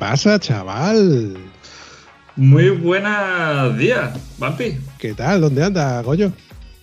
[0.00, 1.36] Pasa, chaval?
[2.34, 4.78] Muy buenos días, Vampi.
[4.98, 5.42] ¿Qué tal?
[5.42, 6.32] ¿Dónde anda, Goyo?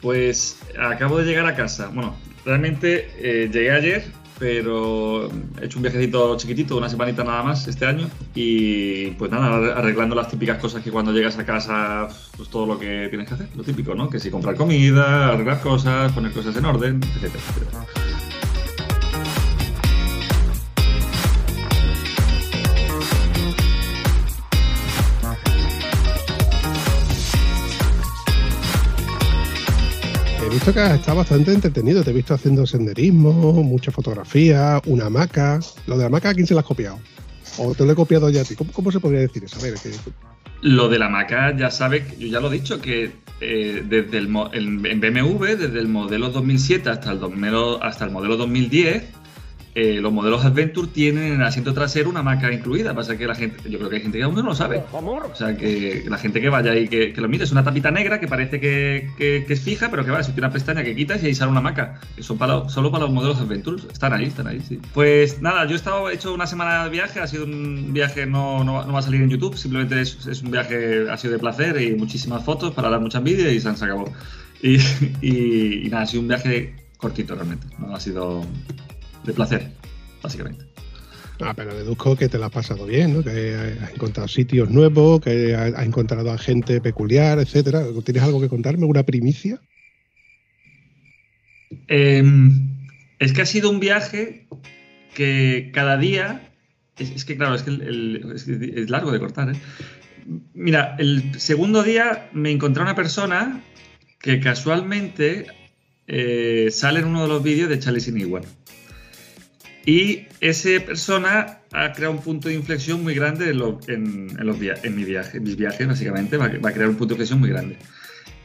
[0.02, 1.88] Pues acabo de llegar a casa.
[1.88, 4.06] Bueno, realmente eh, llegué ayer,
[4.38, 5.30] pero
[5.60, 8.08] he hecho un viajecito chiquitito, una semanita nada más este año.
[8.36, 12.08] Y pues nada, arreglando las típicas cosas que cuando llegas a casa,
[12.38, 14.12] pues todo lo que tienes que hacer, lo típico, ¿no?
[14.12, 18.27] Que si comprar comida, arreglar cosas, poner cosas en orden, etcétera, etcétera.
[30.58, 32.04] Visto que has bastante entretenido.
[32.04, 33.32] Te he visto haciendo senderismo,
[33.64, 35.60] mucha fotografía, una hamaca.
[35.86, 37.00] Lo de la hamaca, ¿a quién se la has copiado?
[37.60, 38.56] ¿O te lo he copiado ya a ti?
[38.56, 39.60] ¿Cómo, se podría decir eso?
[39.60, 39.92] A ver, que...
[40.62, 44.36] Lo de la hamaca, ya sabes, yo ya lo he dicho, que eh, desde el,
[44.54, 49.04] en BMW, desde el modelo 2007 hasta el, 2000 hasta el modelo 2010,
[49.80, 52.95] eh, los modelos Adventure tienen en el asiento trasero una hamaca incluida.
[52.95, 54.77] Pasa que la gente, yo creo que hay gente que aún no lo sabe.
[55.32, 57.92] O sea, que la gente que vaya y que, que lo mire, es una tapita
[57.92, 60.95] negra que parece que, que- que es fija, pero que va, existe una pestaña que
[60.95, 61.99] quitas y ahí sale una hamaca.
[62.16, 63.83] Que son para, solo para los modelos Adventure.
[63.93, 64.80] Están ahí, están ahí, sí.
[64.95, 68.26] Pues nada, yo he estado, he hecho una semana de viaje, ha sido un viaje,
[68.26, 71.17] no, no, va- no va a salir en YouTube, simplemente es, es un viaje, ha
[71.17, 73.76] sido de placer y muchísimas fotos para dar mucha envidia y se han.
[74.64, 74.77] Y,
[75.21, 78.43] y- y nada, ha sido un viaje cortito realmente, no ha sido
[79.27, 79.71] de placer,
[80.23, 80.65] básicamente.
[81.39, 83.23] Ah, pero deduzco que te la has pasado bien, ¿no?
[83.23, 87.83] Que has encontrado sitios nuevos, que has encontrado a gente peculiar, etcétera.
[88.04, 88.86] ¿Tienes algo que contarme?
[88.87, 89.61] ¿Una primicia?
[91.87, 92.23] Eh,
[93.20, 94.48] es que ha sido un viaje
[95.14, 96.49] que cada día.
[96.98, 99.60] Es, es que, claro, es que, el- el- es largo de cortar, ¿eh?
[100.54, 103.64] Mira, el segundo día me encontré una persona
[104.20, 105.45] que casualmente
[106.08, 108.43] eh, sale en uno de los vídeos de Charlie Sin Igual.
[109.87, 114.45] Y esa persona ha creado un punto de inflexión muy grande en, lo- en- en
[114.45, 116.36] los via- en mi viaje, en mis viajes, básicamente.
[116.36, 117.77] Va, a- va a crear un punto de inflexión muy grande.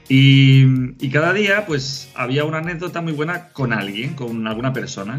[0.09, 0.63] Y,
[1.05, 5.19] y cada día, pues, había una anécdota muy buena con alguien, con alguna persona.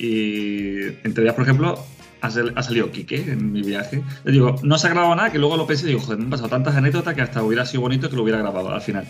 [0.00, 1.78] Y entre ellas, por ejemplo,
[2.22, 4.02] ha, sal- ha salido Quique en mi viaje.
[4.24, 6.24] Le digo, no se ha grabado nada, que luego lo pensé y digo, joder, me
[6.24, 9.06] han pasado tantas anécdotas que hasta hubiera sido bonito que lo hubiera grabado al final.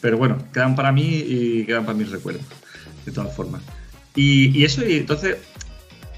[0.00, 2.44] Pero bueno, quedan para mí y quedan para mis recuerdos,
[3.04, 3.62] de todas formas.
[4.14, 5.36] Y, y eso, y entonces,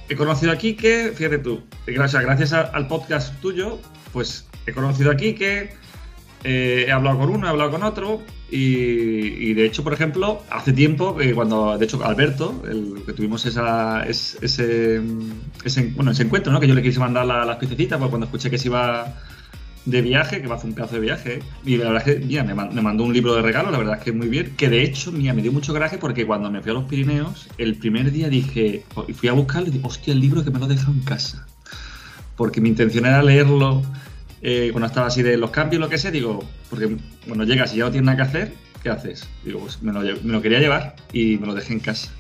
[0.09, 3.79] he conocido a Quique, fíjate tú, gracias, gracias al podcast tuyo,
[4.13, 5.71] pues he conocido a Quique,
[6.44, 10.43] eh, he hablado con uno, he hablado con otro, y, y de hecho, por ejemplo,
[10.50, 15.00] hace tiempo, eh, cuando, de hecho, Alberto, el que tuvimos esa, es- ese,
[15.94, 16.61] bueno, ese encuentro, ¿no?
[16.61, 19.15] que yo le quise mandar la- las piececitas, pues cuando escuché que se iba
[19.90, 22.25] de viaje, que va a hacer un pedazo de viaje, y la verdad es que,
[22.25, 24.55] mira, me, man- me mandó un libro de regalo, la verdad es que muy bien,
[24.56, 27.49] que de hecho, mira, me dio mucho coraje porque cuando me fui a los Pirineos,
[27.58, 30.58] el primer día dije, y fui a buscarlo y dije, hostia, el libro que me
[30.58, 31.46] lo he en casa.
[32.37, 33.82] Porque mi intención era leerlo
[34.43, 36.96] eh, cuando estaba así de los cambios, lo que sea, digo, porque
[37.26, 39.26] bueno, llegas y ya no tienes nada que hacer, ¿qué haces?
[39.44, 42.11] Digo, pues me lo, me lo quería llevar y me lo dejé en casa.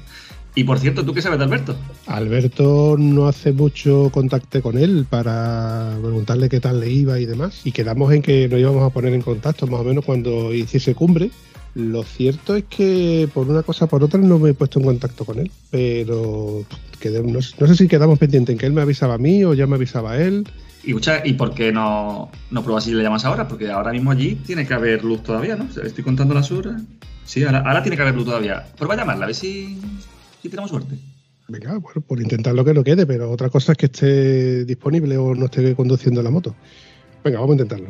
[0.54, 1.76] Y por cierto, ¿tú qué sabes de Alberto?
[2.06, 7.60] Alberto no hace mucho contacté con él para preguntarle qué tal le iba y demás.
[7.64, 10.94] Y quedamos en que nos íbamos a poner en contacto más o menos cuando hiciese
[10.94, 11.30] cumbre.
[11.74, 14.86] Lo cierto es que por una cosa o por otra no me he puesto en
[14.86, 15.50] contacto con él.
[15.70, 16.64] Pero
[17.00, 19.44] quedé- no, sé- no sé si quedamos pendientes en que él me avisaba a mí
[19.44, 20.44] o ya me avisaba a él.
[20.82, 23.46] Y, escucha, ¿y por qué no, no pruebas si le llamas ahora?
[23.46, 25.68] Porque ahora mismo allí tiene que haber luz todavía, ¿no?
[25.84, 26.82] Estoy contando las horas.
[27.24, 28.64] Sí, ahora, ahora tiene que haber luz todavía.
[28.76, 29.78] Prueba a llamarla, a ver si,
[30.42, 30.96] si tenemos suerte.
[31.48, 35.16] Venga, bueno, por intentar lo que no quede, pero otra cosa es que esté disponible
[35.16, 36.54] o no esté conduciendo la moto.
[37.24, 37.88] Venga, vamos a intentarlo.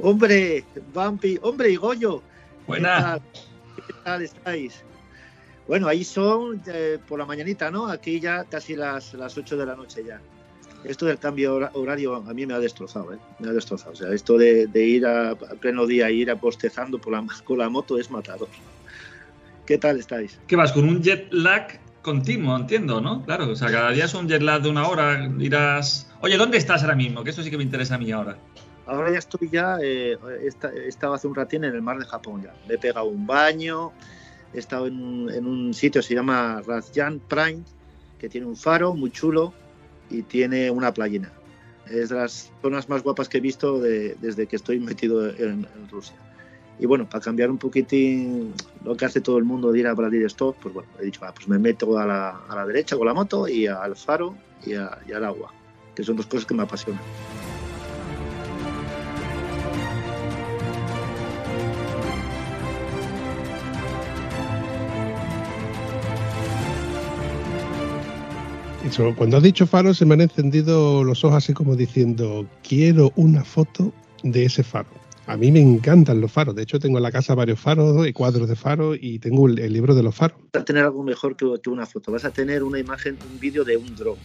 [0.00, 2.22] Hombre, Vampi, hombre, y Goyo.
[2.66, 2.96] Buena.
[2.96, 3.86] ¿Qué tal?
[3.86, 4.84] ¿Qué tal estáis?
[5.66, 7.88] Bueno, ahí son eh, por la mañanita, ¿no?
[7.88, 10.18] Aquí ya casi las, las 8 de la noche ya.
[10.84, 13.18] Esto del cambio hora- horario a mí me ha destrozado, ¿eh?
[13.40, 13.92] Me ha destrozado.
[13.92, 17.58] O sea, esto de, de ir a, a pleno día ir apostezando por la, con
[17.58, 18.48] la moto es matador.
[19.66, 20.38] ¿Qué tal estáis?
[20.46, 20.72] ¿Qué vas?
[20.72, 23.22] ¿Con un jet lag continuo, entiendo, ¿no?
[23.24, 26.10] Claro, o sea, cada día es un jet lag de una hora, irás...
[26.22, 27.22] Oye, ¿dónde estás ahora mismo?
[27.22, 28.38] Que eso sí que me interesa a mí ahora.
[28.86, 32.42] Ahora ya estoy ya, eh, he estado hace un ratín en el mar de Japón
[32.42, 32.54] ya.
[32.66, 33.92] Me he pegado un baño,
[34.54, 37.62] he estado en, en un sitio, se llama Razjan Prime,
[38.18, 39.52] que tiene un faro muy chulo
[40.10, 41.32] y tiene una playina.
[41.90, 46.16] Es de las zonas más guapas que he visto desde que estoy metido en, Rusia.
[46.78, 48.52] Y bueno, para cambiar un poquitín
[48.84, 51.48] lo que hace todo el mundo de ir a Vladivostok, pues bueno, he dicho, pues
[51.48, 55.12] me meto a la, a la, derecha con la moto y al faro y, y
[55.12, 55.52] al agua,
[55.94, 57.02] que son dos cosas que me apasionan.
[69.16, 73.44] Cuando has dicho faro se me han encendido los ojos así como diciendo, quiero una
[73.44, 73.92] foto
[74.22, 74.88] de ese faro.
[75.26, 76.54] A mí me encantan los faros.
[76.54, 79.72] De hecho, tengo en la casa varios faros y cuadros de faros y tengo el,
[79.72, 80.38] libro de los faros.
[80.54, 82.12] Vas a tener algo mejor que, una foto.
[82.12, 84.16] Vas a tener una imagen, un vídeo de un dron.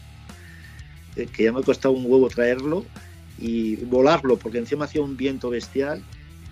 [1.17, 2.85] Eh, que ya me ha costado un huevo traerlo
[3.37, 6.01] y volarlo, porque encima hacía un viento bestial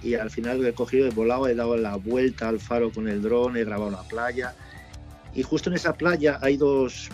[0.03, 3.21] y al final he cogido, he volado, he dado la vuelta al faro con el
[3.21, 4.53] dron, he grabado la playa.
[5.33, 7.09] Y justo en esa playa hay dos,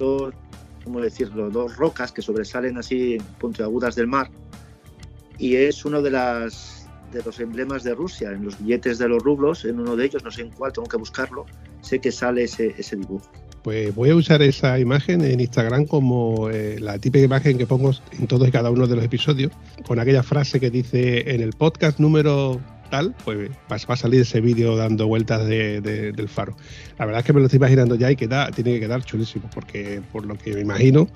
[0.00, 0.34] dos,
[0.82, 1.50] ¿cómo decirlo?
[1.50, 4.28] Dos rocas que sobresalen así puntiagudas del mar
[5.38, 6.80] y es uno de las
[7.12, 10.22] de los emblemas de Rusia, en los billetes de los rublos, en uno de ellos,
[10.22, 11.44] no sé en cuál, tengo que buscarlo,
[11.80, 13.28] sé que sale ese, ese dibujo.
[13.62, 17.90] Pues voy a usar esa imagen en Instagram como eh, la típica imagen que pongo
[18.12, 19.52] en todos y cada uno de los episodios,
[19.86, 22.60] con aquella frase que dice en el podcast número
[22.90, 26.56] tal, pues va, a salir ese vídeo dando vueltas del faro.
[26.98, 29.48] La verdad es que me lo estoy imaginando ya y queda, tiene que quedar chulísimo,
[29.54, 31.08] porque por lo que me imagino,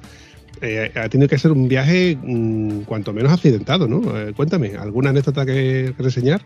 [0.61, 4.17] eh, ha tenido que ser un viaje mm, cuanto menos accidentado, ¿no?
[4.17, 6.43] Eh, cuéntame, ¿alguna anécdota que, reseñar?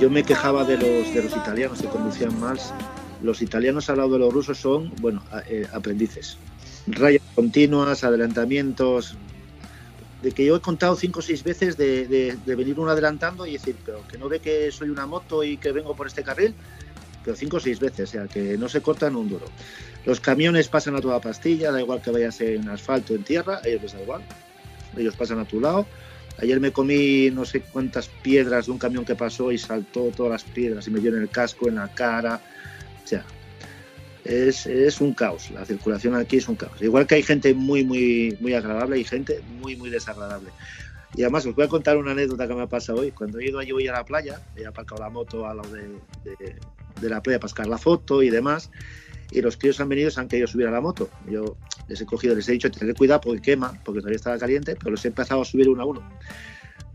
[0.00, 2.72] Yo me quejaba de los, de los italianos que conducían más.
[3.22, 6.36] Los italianos al lado de los rusos son, bueno, eh, aprendices.
[6.86, 9.16] Rayas continuas, adelantamientos,
[10.24, 13.76] de que yo he contado cinco o seis veces de, venir uno adelantando y decir,
[13.84, 16.54] pero que no ve que soy una moto y que vengo por este carril,
[17.22, 19.44] pero cinco o seis veces, o sea, que no se cortan un duro.
[20.06, 23.68] Los camiones pasan a toda pastilla, da igual que vayas en asfalto en tierra, a
[23.68, 24.22] ellos les da igual,
[24.96, 25.86] ellos pasan a tu lado.
[26.38, 30.32] Ayer me comí no sé cuántas piedras de un camión que pasó y saltó todas
[30.32, 32.40] las piedras y me dio en el casco, en la cara,
[33.04, 33.26] o sea,
[34.24, 35.50] es, un caos.
[35.50, 36.80] La circulación aquí es un caos.
[36.80, 40.50] Igual que hay gente muy, muy, muy agradable y gente muy, muy desagradable.
[41.14, 43.12] Y además os voy a contar una anécdota que me ha pasado hoy.
[43.12, 47.08] Cuando he ido allí hoy a la playa, he aparcado la moto a lado de,
[47.08, 48.70] la playa para sacar la foto y demás.
[49.30, 51.08] Y los críos han venido y se han querido subir a la moto.
[51.28, 51.56] Yo
[51.88, 54.92] les he cogido, les he dicho, tener cuidado porque quema, porque todavía estaba caliente, pero
[54.92, 56.02] les he empezado a subir uno a uno.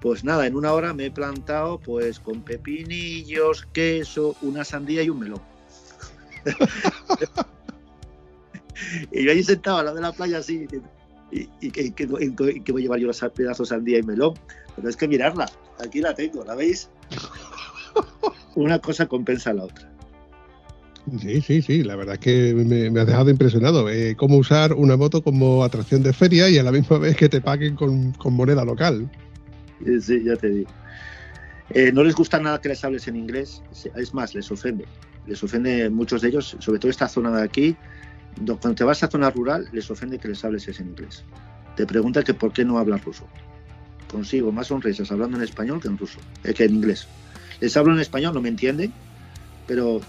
[0.02, 5.10] Pues nada, en una hora me he plantado pues con pepinillos, queso, una sandía y
[5.10, 5.49] un melón
[9.12, 10.68] y yo ahí sentado al lado de la playa así,
[11.32, 14.34] y, que, que, voy a llevar yo los pedazos sandía y melón.
[14.76, 15.50] Pero es que mirarla,
[15.84, 16.90] aquí la tengo, ¿la veis?
[18.56, 19.90] Una cosa compensa a la otra.
[21.20, 23.90] Sí, sí, sí, la verdad es que me, ha dejado impresionado.
[23.90, 27.30] Eh, cómo usar una moto como atracción de feria y a la misma vez que
[27.30, 29.10] te paguen con, moneda local.
[30.02, 30.70] Sí, ya te digo.
[31.72, 33.62] Eh, no les gusta nada que les hables en inglés,
[33.96, 34.86] es más, les ofende
[35.28, 37.76] les ofende muchos de ellos, sobre todo esta zona de aquí,
[38.36, 41.24] cuando te vas a zona rural, les ofende que les hables en inglés.
[41.76, 43.28] Te preguntan que por qué no hablas ruso.
[44.10, 47.08] Consigo más sonrisas hablando en español que en ruso, eh, que en inglés.
[47.60, 48.94] Les hablo en español, no me entienden,
[49.68, 50.02] pero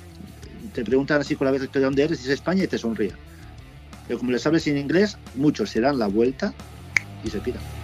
[0.74, 3.14] te preguntan así con la vez de dónde eres, dices España y te sonríen.
[4.06, 6.54] Pero como les hables en inglés, muchos se dan la vuelta
[7.24, 7.79] y se piran.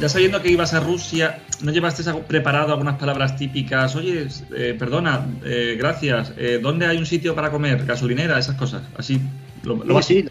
[0.00, 3.94] Ya sabiendo que ibas a Rusia, ¿no llevaste preparado algunas palabras típicas?
[3.96, 7.84] Oye, eh, perdona, eh, gracias, eh, ¿dónde hay un sitio para comer?
[7.84, 8.38] ¿Gasolinera?
[8.38, 8.82] Esas cosas.
[8.96, 9.20] Así
[9.62, 10.24] lo, sí,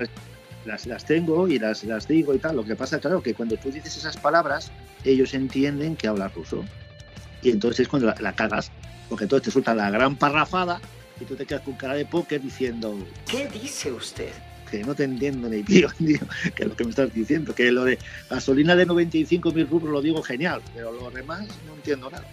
[0.66, 2.56] las, las, tengo y las, las digo y tal.
[2.56, 4.72] Lo que pasa, claro, que cuando tú dices esas palabras,
[5.04, 6.66] ellos entienden que hablas ruso.
[7.42, 8.72] Y entonces es cuando la, cagas,
[9.10, 10.82] porque entonces te suelta la gran parrafada
[11.20, 12.98] y tú te quedas con cara de póker diciendo...
[13.30, 14.32] ¿Qué dice usted?
[14.70, 15.90] Que no te entiendo ni tío,
[16.56, 17.98] que es lo que me estás diciendo, que lo de
[18.30, 22.26] gasolina de 95 mil rublos lo digo genial, pero lo demás no entiendo nada.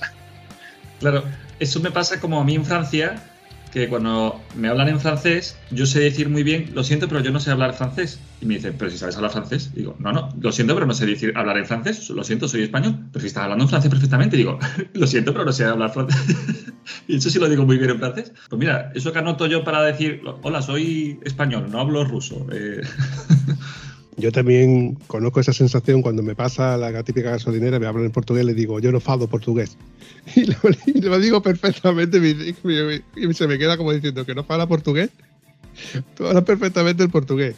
[1.01, 1.25] Claro,
[1.59, 3.23] eso me pasa como a mí en Francia,
[3.75, 7.33] que cuando me hablan en francés, yo sé decir muy bien, lo siento, pero yo
[7.33, 8.21] no sé hablar francés.
[8.41, 9.75] Y me dicen, pero si sabes hablar francés.
[9.75, 12.09] digo, no, no, lo siento, pero no sé decir hablar en francés.
[12.11, 13.09] Lo siento, soy español.
[13.11, 14.61] Pero si estás hablando en francés perfectamente, digo,
[14.95, 16.37] lo siento, pero no sé hablar francés.
[17.09, 18.33] y eso sí lo digo muy bien en francés.
[18.49, 22.47] Pues mira, eso que anoto yo para decir, hola, soy español, no hablo ruso.
[22.53, 22.81] Eh.
[24.17, 28.45] Yo también conozco esa sensación cuando me pasa la típica gasolinera, me hablan en portugués,
[28.45, 29.77] le digo, yo no falo portugués.
[30.37, 35.11] Y lo, digo perfectamente y se me queda como diciendo que no fala portugués.
[36.17, 37.57] Tú hablas perfectamente el portugués.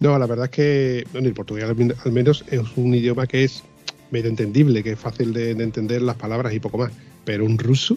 [0.00, 3.62] No, la verdad es que el portugués al menos es un idioma que es
[4.10, 6.92] medio entendible, que es fácil de, entender las palabras y poco más.
[7.24, 7.96] Pero un ruso,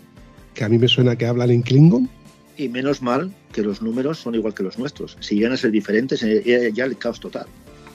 [0.54, 2.10] que a mí me suena que hablan en Klingon,
[2.58, 5.18] y menos mal que los números son igual que los nuestros.
[5.20, 7.48] Si llegan a ser diferentes, ya el caos total.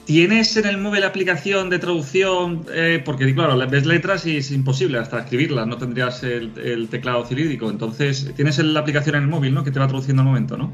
[0.05, 2.65] ¿Tienes en el móvil la aplicación de traducción?
[2.73, 7.69] Eh, porque, claro, ves letras y es imposible hasta escribirlas, no tendrías el, teclado cilíndrico.
[7.69, 9.63] Entonces, tienes la aplicación en el móvil, ¿no?
[9.63, 10.73] Que te va traduciendo al momento, ¿no?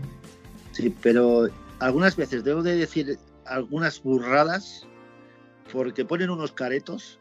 [0.72, 4.88] Sí, pero algunas veces debo de decir algunas burradas
[5.72, 7.19] porque ponen unos caretos.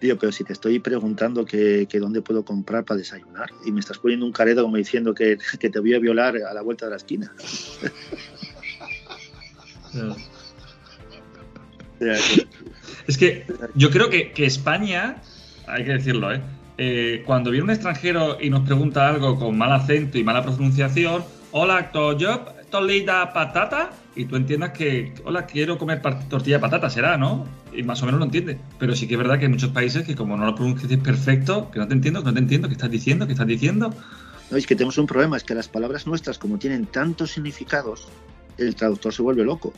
[0.00, 3.98] Digo, pero si te estoy preguntando que, dónde puedo comprar para desayunar y me estás
[3.98, 6.96] poniendo un careto como diciendo que, te voy a violar a la vuelta de la
[6.96, 7.34] esquina.
[13.06, 15.16] Es que yo creo que, España,
[15.66, 16.40] hay que decirlo, ¿eh?
[16.76, 17.22] ¿eh?
[17.26, 21.90] cuando viene un extranjero y nos pregunta algo con mal acento y mala pronunciación, hola,
[22.18, 27.46] yo tolida patata, y tú entiendas que, hola, quiero comer tortilla de patata, será, ¿no?
[27.72, 28.58] Y más o menos lo entiende.
[28.78, 31.70] Pero sí que es verdad que hay muchos países que como no lo pronuncias perfecto,
[31.70, 33.94] que no te entiendo, que no te entiendo, que estás diciendo, que estás diciendo.
[34.50, 38.08] No, es que tenemos un problema, es que las palabras nuestras, como tienen tantos significados,
[38.56, 39.72] el traductor se vuelve loco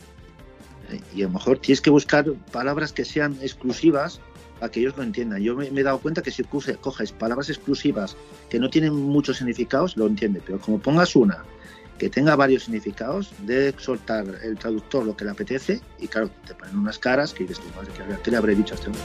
[1.13, 4.19] y a lo mejor tienes que buscar palabras que sean exclusivas
[4.59, 5.41] para que ellos lo entiendan.
[5.41, 8.15] Yo me, he dado cuenta que si coges palabras exclusivas
[8.49, 11.43] que no tienen muchos significados, lo entiende, pero como pongas una
[11.97, 16.55] que tenga varios significados, debe soltar el traductor lo que le apetece y claro, te
[16.55, 17.91] ponen unas caras que dices, madre,
[18.23, 19.03] ¿qué le habré dicho a este hombre?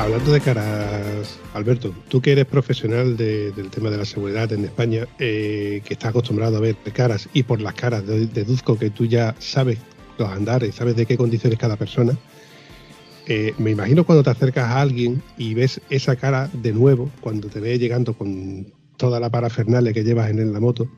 [0.00, 5.06] Hablando de caras, Alberto, tú que eres profesional del tema de la seguridad en España,
[5.18, 9.36] eh, que estás acostumbrado a ver caras y por las caras deduzco que tú ya
[9.38, 9.76] sabes
[10.18, 12.16] los andares, sabes de qué condiciones cada persona.
[13.26, 17.48] Eh, me imagino cuando te acercas a alguien y ves esa cara de nuevo, cuando
[17.48, 20.88] te ves llegando con toda la parafernalia que llevas en la moto,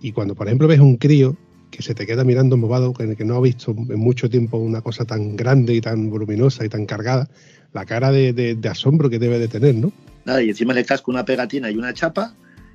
[0.00, 1.36] y cuando, por ejemplo, ves un crío
[1.70, 2.58] que se te queda mirando
[2.92, 6.64] que, que no ha visto en mucho tiempo una cosa tan grande y tan voluminosa
[6.64, 7.30] y tan cargada,
[7.72, 9.92] la cara de, asombro que debe de tener, ¿no?
[10.24, 12.34] Nada, y encima le casco una pegatina y una chapa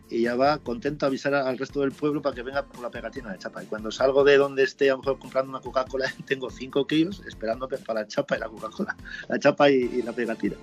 [0.09, 2.89] y ya va contento a avisar al resto del pueblo para que venga por la
[2.89, 3.63] pegatina de chapa.
[3.63, 7.21] Y cuando salgo de donde esté a lo mejor comprando una Coca-Cola, tengo cinco kilos
[7.27, 8.95] esperando para la chapa y la Coca-Cola,
[9.27, 10.55] la chapa y, la pegatina.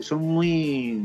[0.00, 1.02] Son muy,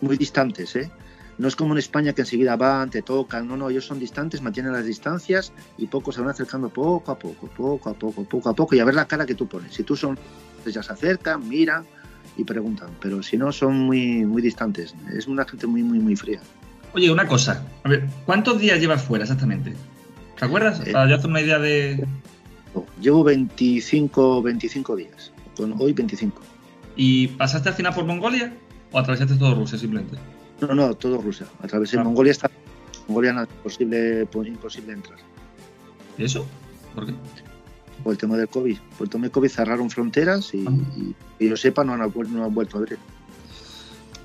[0.00, 0.90] muy distantes, ¿eh?
[1.38, 4.42] No es como en España que enseguida van, te tocan, no, no, ellos son distantes,
[4.42, 8.48] mantienen las distancias y poco se van acercando poco a poco, poco a poco, poco
[8.48, 9.72] a poco y a ver la cara que tú pones.
[9.72, 10.18] Si tú son
[10.68, 11.86] pues ya se acercan, miran
[12.36, 14.94] y preguntan, pero si no son muy, muy distantes.
[15.16, 16.40] Es una gente muy, muy, muy fría.
[16.92, 19.72] Oye, una cosa, a ver, ¿cuántos días llevas fuera exactamente?
[20.38, 20.86] ¿Te acuerdas?
[20.86, 22.06] Eh, Para yo hacer una idea de...
[23.00, 26.38] Llevo 25, 25 días, con hoy 25.
[26.96, 28.52] ¿Y pasaste al final por Mongolia
[28.92, 30.18] o atravesaste todo Rusia simplemente?
[30.60, 31.46] No, no, todo Rusia.
[31.62, 32.04] Atravesé ah.
[32.04, 32.50] Mongolia, está
[33.06, 35.18] Mongolia no es imposible, imposible entrar.
[36.18, 36.46] ¿Y eso?
[36.94, 37.14] ¿Por qué?
[38.02, 38.78] Por el tema del COVID.
[38.96, 40.64] Por el tema del COVID cerraron fronteras y,
[41.38, 42.98] y, yo sepa no han, no han vuelto a abrir.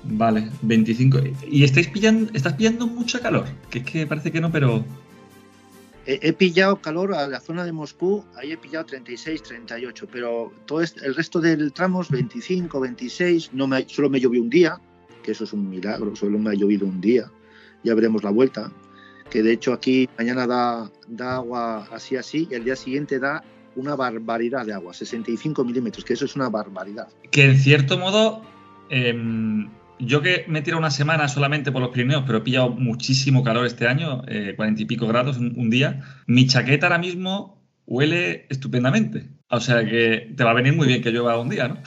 [0.04, 1.18] Vale, 25.
[1.48, 3.46] ¿Y estáis pillando, estás pillando mucha calor?
[3.70, 4.84] Que es que parece que no, pero...
[6.06, 10.82] He, pillado calor a la zona de Moscú, ahí he pillado 36, 38, pero todo
[10.82, 14.78] el resto del tramo es 25, 26, no me, solo me llovió un día,
[15.22, 17.30] que eso es un milagro, solo me ha llovido un día,
[17.84, 18.70] ya veremos la vuelta,
[19.30, 23.42] que de hecho aquí mañana da, da agua así así y el día siguiente da
[23.76, 27.08] una barbaridad de agua, 65 milímetros, que eso es una barbaridad.
[27.30, 28.42] Que en cierto modo,
[28.88, 33.42] em, yo que me tiro una semana solamente por los Pirineos, pero he pillado muchísimo
[33.42, 38.46] calor este año, eh, cuarenta y pico grados un, día, mi chaqueta ahora mismo huele
[38.48, 39.28] estupendamente.
[39.48, 41.78] O sea que te va a venir muy bien que llueva un día, ¿no?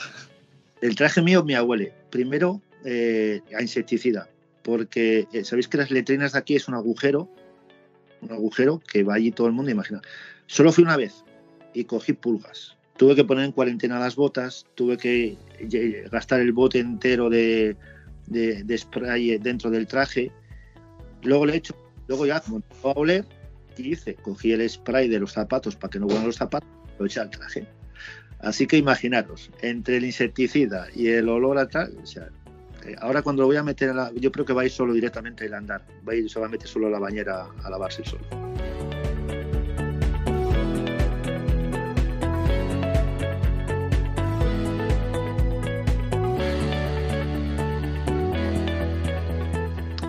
[0.80, 4.28] El traje mío me huele, primero, eh, a insecticida,
[4.62, 7.28] porque eh, sabéis que las letrinas de aquí es un agujero,
[8.20, 10.00] un agujero que va allí todo el mundo, imagina.
[10.46, 11.24] Solo fui una vez,
[11.78, 12.76] y cogí pulgas.
[12.96, 15.36] Tuve que poner en cuarentena las botas, tuve que
[16.10, 17.76] gastar el bote entero de,
[18.26, 20.32] de, spray dentro del traje.
[21.22, 21.76] Luego le he hecho,
[22.08, 23.24] luego ya como a oler,
[23.76, 24.14] ¿qué hice?
[24.16, 27.66] Cogí el spray de los zapatos para que no huelan los zapatos aprovechar el traje.
[28.40, 32.28] Así que imaginaros, entre el insecticida y el olor a tal, o sea,
[32.84, 34.92] eh, ahora cuando lo voy a meter, la, yo creo que va a ir solo
[34.92, 38.24] directamente al andar, va a ir, se a solo a la bañera a lavarse solo.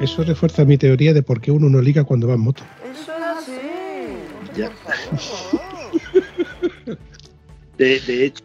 [0.01, 2.63] Eso refuerza mi teoría de por qué uno no liga cuando va en moto.
[2.89, 3.59] Eso es así.
[4.55, 4.71] Ya.
[7.77, 8.43] De, de hecho,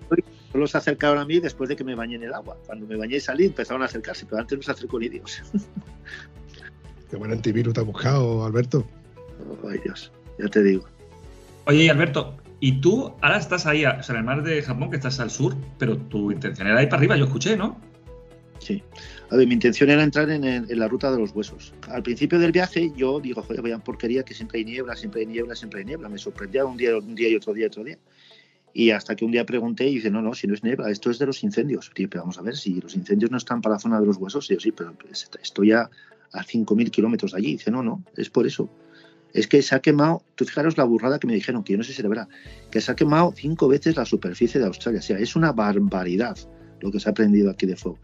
[0.53, 2.57] solo se acercaron a mí después de que me bañé en el agua.
[2.67, 5.43] Cuando me bañé y salí, empezaron a acercarse, pero antes no se acercó ni Dios.
[7.11, 8.87] Qué buen antivirus te has buscado, Alberto.
[9.69, 10.85] Ay, Dios, ya te digo.
[11.67, 14.97] Oye, Alberto, y tú ahora estás ahí, o sea, en el mar de Japón, que
[14.97, 17.81] estás al sur, pero tu intención era ir para arriba, yo escuché, ¿no?
[18.59, 18.83] Sí.
[19.31, 21.75] A ver, mi intención era entrar en, el- en la ruta de los huesos.
[21.88, 25.26] Al principio del viaje yo digo, joder, vaya porquería que siempre hay niebla, siempre hay
[25.26, 26.09] niebla, siempre hay niebla.
[26.09, 27.99] Me sorprendía un día, un día y otro día y otro día.
[28.73, 31.11] Y hasta que un día pregunté y dice, no, no, si no es niebla, esto
[31.11, 31.90] es de los incendios.
[31.95, 34.16] Tío, pero vamos a ver, si los incendios no están para la zona de los
[34.19, 34.95] huesos, sí, sí, pero
[35.43, 35.88] estoy a,
[36.33, 37.52] a 5.000 kilómetros de allí.
[37.52, 38.69] Dice, no, no, es por eso.
[39.33, 41.85] Es que se ha quemado, tú fijaros la burrada que me dijeron, que yo no
[41.85, 42.28] sé si era verdad,
[42.71, 45.00] que se ha quemado cinco veces la superficie de Australia.
[45.00, 46.37] O sea, es una barbaridad
[46.81, 47.99] lo que se ha prendido aquí de fuego.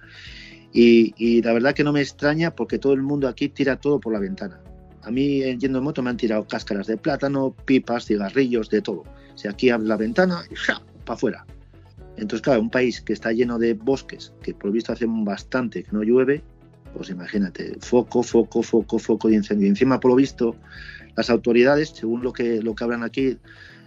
[0.72, 3.98] Y, y la verdad que no me extraña porque todo el mundo aquí tira todo
[3.98, 4.60] por la ventana.
[5.02, 8.82] A mí eh, yendo en moto me han tirado cáscaras de plátano, pipas, cigarrillos, de
[8.82, 9.04] todo.
[9.34, 10.54] Sea, aquí abres la ventana y
[11.04, 11.46] para afuera.
[12.16, 15.92] Entonces, claro, un país que está lleno de bosques, que por visto hace bastante que
[15.92, 16.42] no llueve,
[16.94, 19.68] pues imagínate, foco, foco, foco, foco de incendio.
[19.68, 20.56] Encima, por lo visto,
[21.16, 23.38] las autoridades, según lo que, lo que hablan aquí,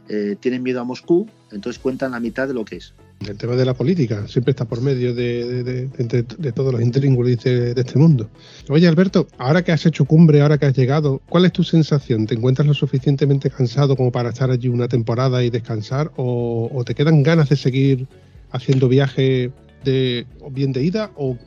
[0.09, 2.93] eh, tienen miedo a Moscú, entonces cuentan la mitad de lo que es.
[3.27, 6.81] El tema de la política siempre está por medio de, de- de- de- todos los
[6.81, 8.29] intríngulis de, este mundo.
[8.69, 12.25] Oye, Alberto, ahora que has hecho cumbre, ahora que has llegado, ¿cuál es tu sensación?
[12.27, 16.11] ¿Te encuentras lo suficientemente cansado como para estar allí una temporada y descansar?
[16.17, 18.07] ¿O, o te quedan ganas de seguir
[18.51, 19.51] haciendo viaje
[19.83, 21.37] de, bien de ida o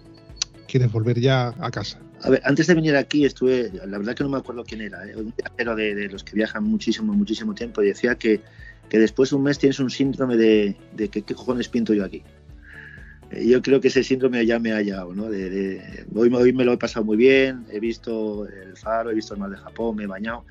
[0.68, 1.98] quieres volver ya a casa?
[2.22, 5.06] A ver, antes de venir aquí estuve, la verdad que no me acuerdo quién era,
[5.06, 5.14] ¿eh?
[5.16, 8.40] un viajero de, de los que viajan muchísimo, muchísimo tiempo y decía que,
[8.88, 12.04] que después de un mes tienes un síndrome de, de que qué cojones pinto yo
[12.04, 12.22] aquí.
[13.30, 15.28] Eh, Yo creo que ese síndrome ya me ha hallado, ¿no?
[15.28, 19.14] De, de- hoy, hoy me lo he pasado muy bien, he visto el faro, he
[19.14, 20.44] visto el mar de Japón, me he bañado,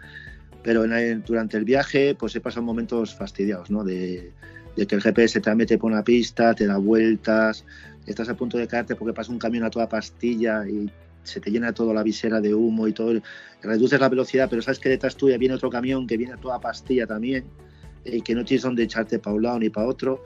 [0.64, 3.84] pero en el- durante el viaje pues he pasado momentos fastidiados, ¿no?
[3.84, 4.34] De,
[4.76, 7.64] de que el GPS te mete por una pista, te da vueltas,
[8.06, 10.92] estás a punto de caerte porque pasa un camión a toda pastilla y
[11.24, 13.20] se te llena toda la visera de humo y todo,
[13.64, 16.60] reduces la velocidad, pero sabes que detrás tuya viene otro camión que viene a toda
[16.60, 17.46] pastilla también
[18.06, 20.24] y que no tienes dónde echarte para un lado ni para otro.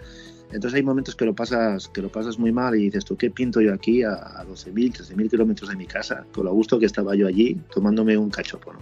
[0.52, 3.30] Entonces hay momentos que lo pasas que lo pasas muy mal y dices, ¿tú qué
[3.30, 6.26] pinto yo aquí a, a 12.000, 13.000 kilómetros de mi casa?
[6.34, 8.80] Con lo gusto que estaba yo allí tomándome un cachopo, ¿no?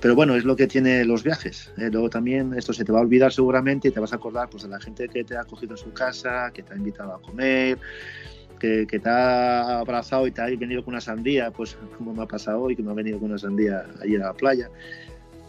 [0.00, 1.72] Pero bueno, es lo que tiene los viajes.
[1.76, 1.88] ¿eh?
[1.90, 4.62] Luego también esto se te va a olvidar seguramente y te vas a acordar pues,
[4.62, 7.20] de la gente que te ha acogido en su casa, que te ha invitado a
[7.20, 7.78] comer,
[8.60, 12.22] que, que te ha abrazado y te ha venido con una sandía, pues como me
[12.22, 14.70] ha pasado hoy, que me ha venido con una sandía allí a la playa.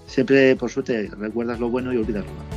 [0.09, 2.49] Siempre, por suerte, recuerdas lo bueno y olvidas lo malo.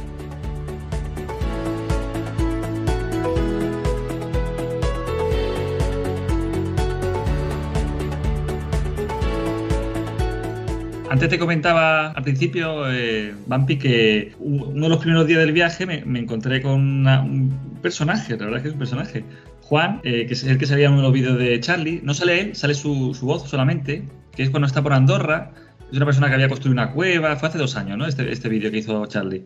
[11.11, 15.85] Antes te comentaba al principio, eh, Bampi, que uno de los primeros días del viaje
[15.85, 19.25] me, encontré con un personaje, la verdad es que es un personaje.
[19.61, 22.15] Juan, eh, que es el que salía en uno de los vídeos de Charlie, no
[22.15, 25.53] sale él, sale su voz solamente, que es cuando está por Andorra.
[25.93, 28.07] Es una persona que había construido una cueva, fue hace dos años, ¿no?
[28.07, 29.45] Este, este vídeo que hizo Charlie.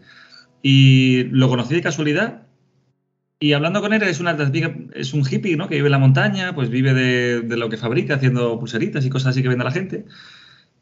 [0.62, 2.46] Y lo conocí de casualidad.
[3.40, 4.36] Y hablando con él, es, una,
[4.94, 5.68] es un hippie, ¿no?
[5.68, 9.10] Que vive en la montaña, pues vive de, de lo que fabrica, haciendo pulseritas y
[9.10, 10.06] cosas así que vende a la gente.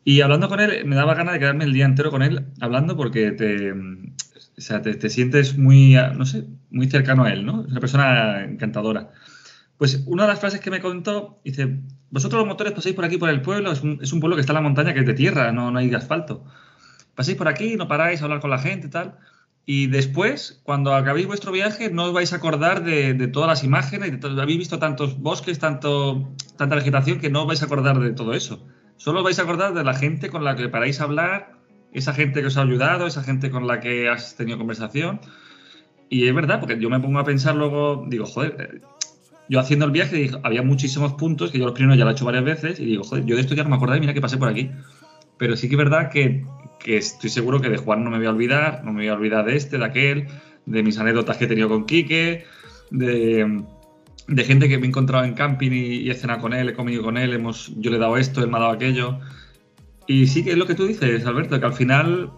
[0.05, 2.95] Y hablando con él, me daba ganas de quedarme el día entero con él hablando
[2.95, 7.65] porque te, o sea, te, te sientes muy, no sé, muy cercano a él, ¿no?
[7.65, 9.13] Es una persona encantadora.
[9.79, 11.81] Pues una de las frases que me contó, dice,
[12.15, 14.41] vosotros los motores pasáis por aquí, por el pueblo, es un, es un pueblo que
[14.41, 16.45] está en la montaña, que es de tierra, no, no hay de asfalto.
[17.17, 19.19] Pasáis por aquí, no paráis a hablar con la gente y tal.
[19.67, 23.65] Y después, cuando acabéis vuestro viaje, no os vais a acordar de, de todas las
[23.65, 27.99] imágenes, de habéis visto tantos bosques, tanto, tanta vegetación, que no os vais a acordar
[27.99, 28.65] de todo eso.
[28.97, 31.55] Solo os vais a acordar de la gente con la que paráis a hablar,
[31.93, 35.21] esa gente que os ha ayudado, esa gente con la que has tenido conversación.
[36.09, 38.81] Y es verdad, porque yo me pongo a pensar luego, digo, joder, eh,
[39.49, 42.15] yo haciendo el viaje digo, había muchísimos puntos que yo los primeros ya lo he
[42.15, 44.15] hecho varias veces y digo, joder, yo de esto ya no me acordaba y mira
[44.15, 44.71] que pasé por aquí.
[45.37, 46.47] Pero sí que es verdad que,
[46.79, 49.15] que estoy seguro que de Juan no me voy a olvidar, no me voy a
[49.15, 50.29] olvidar de este, de aquel,
[50.67, 52.45] de mis anécdotas que he tenido con Quique,
[52.91, 53.65] de,
[54.29, 56.75] de gente que me he encontrado en camping y, y he cenado con él, he
[56.75, 59.19] comido con él, hemos, yo le he dado esto, él me ha dado aquello.
[60.07, 62.31] Y sí que es lo que tú dices, Alberto, que al final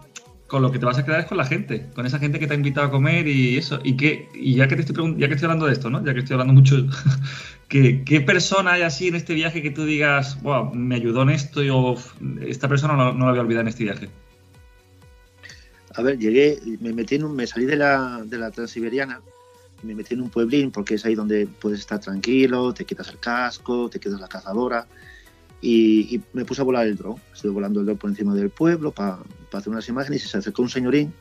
[0.47, 2.47] con lo que te vas a quedar es con la gente, con esa gente que
[2.47, 3.81] te ha invitado a comer y eso.
[3.83, 6.05] Y que, y ya que te estoy ya que estoy hablando de esto, ¿no?
[6.05, 6.77] Ya que estoy hablando mucho,
[7.69, 11.31] ¿qué, ¿qué persona hay así en este viaje que tú digas, wow, me ayudó en
[11.31, 11.71] esto y
[12.49, 14.09] esta persona no, la voy a olvidar en este viaje?
[15.95, 19.21] A ver, llegué, me metí en un, me salí de la, de la Transiberiana
[19.83, 23.19] me metí en un pueblín porque es ahí donde puedes estar tranquilo, te quitas el
[23.19, 24.87] casco, te quitas la cazadora
[25.61, 27.17] y, me puse a volar el dron.
[27.33, 29.19] Estuve volando el dron por encima del pueblo para
[29.53, 31.15] hacer unas imágenes y se acercó un señorín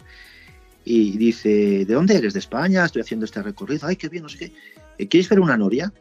[0.86, 2.34] y dice, ¿de dónde eres?
[2.34, 2.86] ¿De España?
[2.86, 3.88] Estoy haciendo este recorrido.
[3.88, 4.54] Ay, qué bien, no sé qué.
[5.00, 5.92] Eh, ¿Quieres ver una noria?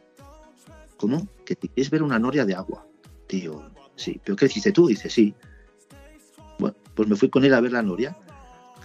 [0.97, 1.27] ¿Cómo?
[1.43, 2.85] ¿Que quieres ver una noria de agua?
[3.27, 4.21] Tío, sí.
[4.23, 4.87] ¿Pero qué hiciste tú?
[4.87, 5.33] Dice, sí.
[6.59, 8.15] Bueno, pues me fui con él a ver la noria.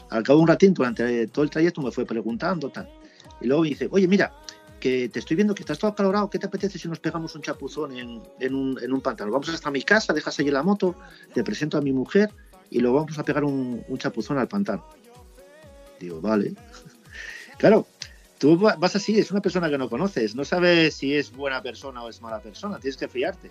[0.09, 2.88] Al cabo de un ratito, durante todo el trayecto, me fue preguntando, tal.
[3.42, 4.33] Y luego dice, oye, mira,
[4.81, 7.42] que te estoy viendo que estás todo acalorado, ¿qué te apetece si nos pegamos un
[7.42, 9.31] chapuzón en, en, un, en un pantano?
[9.31, 10.96] Vamos hasta mi casa, dejas allí la moto,
[11.35, 12.31] te presento a mi mujer
[12.70, 14.87] y luego vamos a pegar un, un chapuzón al pantano.
[15.98, 16.54] Digo, vale.
[17.59, 17.87] claro,
[18.38, 22.02] tú vas así, es una persona que no conoces, no sabes si es buena persona
[22.02, 23.50] o es mala persona, tienes que fiarte.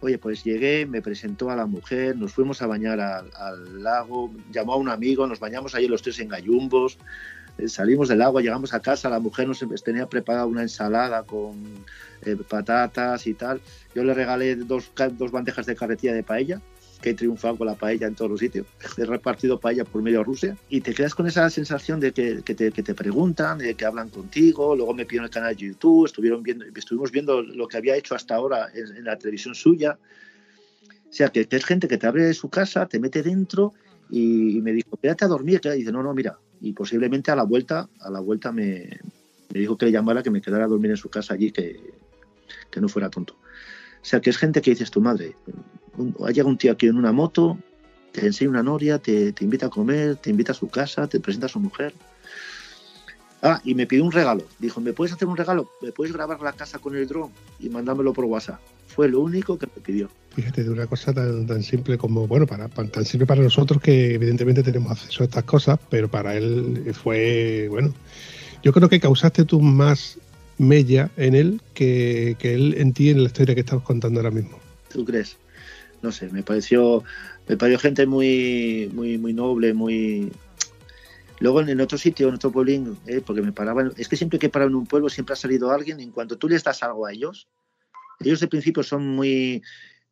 [0.00, 4.30] Oye, pues llegué, me presentó a la mujer, nos fuimos a bañar al, al lago,
[4.52, 6.98] llamó a un amigo, nos bañamos allí los tres en gallumbos,
[7.58, 11.64] eh, salimos del agua, llegamos a casa, la mujer nos tenía preparada una ensalada con
[12.22, 13.60] eh, patatas y tal.
[13.94, 16.60] Yo le regalé dos, dos bandejas de carretilla de paella,
[17.00, 18.66] que he triunfado con la paella en todos los sitios.
[18.96, 22.94] He repartido paella por medio Rusia y te quedas con esa sensación de que, te,
[22.94, 24.74] preguntan, de que hablan contigo.
[24.74, 28.14] Luego me pidieron el canal de YouTube, estuvieron viendo, estuvimos viendo lo que había hecho
[28.14, 29.98] hasta ahora en, la televisión suya.
[31.08, 33.72] O sea, que, es gente que te abre su casa, te mete dentro
[34.10, 35.60] y, me dijo, quédate a dormir.
[35.64, 38.88] Y dice, no, no, mira, y posiblemente a la vuelta, a la vuelta me,
[39.52, 41.78] me dijo que le llamara, que me quedara a dormir en su casa allí, que,
[42.70, 43.34] que no fuera tonto.
[43.34, 45.34] O sea, que es gente que dices tu madre,
[46.24, 47.58] ha llegado un tío aquí en una moto,
[48.12, 51.20] te enseña una noria, te, te, invita a comer, te invita a su casa, te
[51.20, 51.92] presenta a su mujer.
[53.42, 54.44] Ah, y me pidió un regalo.
[54.58, 55.70] Dijo, ¿me puedes hacer un regalo?
[55.82, 57.30] ¿Me puedes grabar la casa con el dron
[57.60, 58.60] y mandármelo por WhatsApp?
[58.88, 60.08] Fue lo único que me pidió.
[60.34, 64.14] Fíjate, de una cosa tan, tan simple como, bueno, para, tan simple para nosotros que
[64.14, 67.94] evidentemente tenemos acceso a estas cosas, pero para él fue, bueno,
[68.62, 70.18] yo creo que causaste tú más
[70.58, 74.30] mella en él que, que él en ti en la historia que estamos contando ahora
[74.30, 74.58] mismo.
[74.90, 75.36] ¿Tú crees?
[76.02, 77.02] No sé, me pareció,
[77.48, 80.30] me pareció gente muy, muy, muy noble, muy,
[81.38, 84.48] Luego en otro sitio, en otro pueblín, eh, porque me paraban, es que siempre que
[84.48, 87.12] paran en un pueblo siempre ha salido alguien, en cuanto tú les das algo a
[87.12, 87.48] ellos,
[88.20, 89.62] ellos de principio son muy,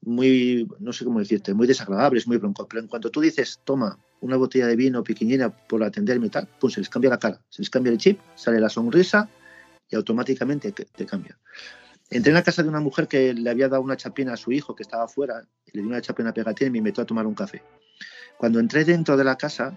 [0.03, 3.99] muy, no sé cómo decirte, muy desagradables, muy broncos, pero en cuanto tú dices, toma
[4.21, 7.41] una botella de vino pequeñina por atenderme y tal, pues se les cambia la cara,
[7.49, 9.29] se les cambia el chip, sale la sonrisa
[9.89, 11.39] y automáticamente te cambia.
[12.15, 14.53] Entré en la casa de una mujer que le había dado una chapina a su
[14.53, 17.35] hijo que estaba afuera, le di una chapina pegatina y me invitó a tomar un
[17.35, 17.61] café.
[18.39, 19.77] Cuando entré dentro de la casa,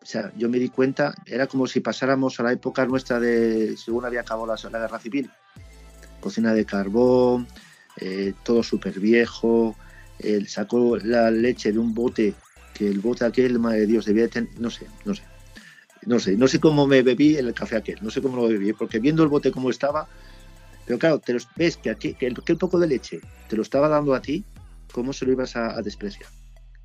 [0.00, 3.76] o sea, yo me di cuenta, era como si pasáramos a la época nuestra de,
[3.76, 5.28] según había acabado la, la guerra civil,
[6.20, 7.48] cocina de carbón,
[7.96, 9.74] eh, todo súper viejo,
[10.20, 12.34] él sacó la leche de un bote,
[12.72, 15.24] que el bote aquel, madre de Dios, debía tener, no sé, no sé,
[16.06, 18.72] no sé, no sé cómo me bebí el café aquel, no sé cómo lo bebí,
[18.74, 20.08] porque viendo el bote como estaba,
[20.86, 24.14] pero claro, te ves que, aquí, que, el, poco de leche te lo estaba dando
[24.14, 24.44] a ti,
[24.92, 26.30] ¿cómo se lo ibas a, despreciar?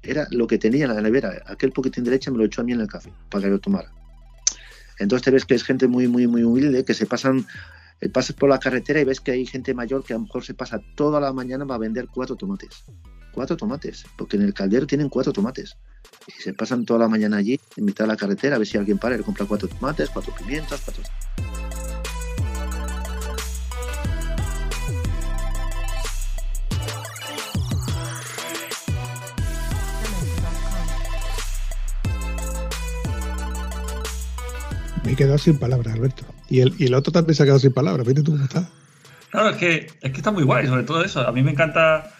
[0.03, 1.43] era lo que tenía en la nevera.
[1.45, 3.59] Aquel poquitín de leche me lo echó a mí en el café para que lo
[3.59, 3.91] tomara.
[4.97, 7.45] Entonces te ves que es gente muy, muy, muy humilde, que se pasan,
[8.01, 10.43] eh, pasas por la carretera y ves que hay gente mayor que a lo mejor
[10.43, 12.83] se pasa toda la mañana va a vender cuatro tomates.
[13.31, 15.77] Cuatro tomates, porque en el caldero tienen cuatro tomates.
[16.27, 18.77] Y se pasan toda la mañana allí, en mitad de la carretera, a ver si
[18.77, 21.03] alguien para y le compra cuatro tomates, cuatro pimientos, cuatro...
[35.21, 36.25] quedado sin palabras, Alberto.
[36.49, 38.05] Y el, y el otro también se ha quedado sin palabras.
[38.05, 38.69] Viste tú cómo está.
[39.29, 41.21] Claro, es que, es que está muy guay, sobre todo eso.
[41.21, 42.11] A mí me encanta.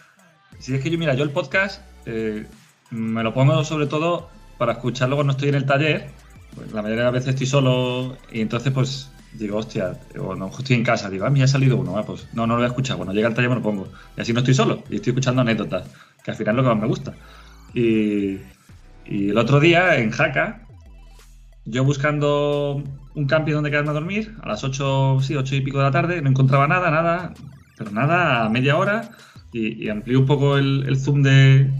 [0.58, 2.46] Si es que yo, mira, yo el podcast eh,
[2.90, 6.08] me lo pongo sobre todo para escucharlo cuando estoy en el taller.
[6.72, 10.76] La mayoría de las veces estoy solo y entonces, pues digo, hostia, o no, estoy
[10.76, 12.68] en casa, digo, ah, mí ha salido uno, ah, pues no, no lo voy a
[12.68, 12.96] escuchar.
[12.96, 13.88] Cuando llega al taller me lo pongo.
[14.16, 15.88] Y así no estoy solo y estoy escuchando anécdotas,
[16.22, 17.14] que al final es lo que más me gusta.
[17.74, 18.38] Y,
[19.06, 20.61] y el otro día en Jaca,
[21.64, 22.82] yo buscando
[23.14, 25.90] un camping donde quedarme a dormir, a las 8, sí, 8 y pico de la
[25.90, 27.34] tarde, no encontraba nada, nada,
[27.76, 29.10] pero nada, a media hora,
[29.52, 31.70] y, y amplío un poco el, zoom de,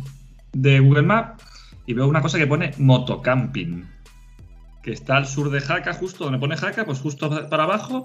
[0.53, 1.43] de, Google Maps
[1.87, 3.89] y veo una cosa que pone motocamping,
[4.83, 8.05] que está al sur de Jaca, justo donde pone Jaca, pues justo para abajo.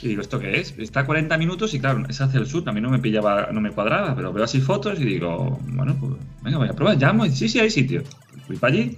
[0.00, 0.78] Y digo, ¿esto qué es?
[0.78, 3.48] Está a 40 minutos y claro, es hacia el sur, a mí no me pillaba,
[3.52, 6.96] no me cuadraba, pero veo así fotos y digo, bueno, pues venga, voy a probar,
[6.96, 8.04] llamo y sí, sí, hay sitio.
[8.46, 8.96] Fui para allí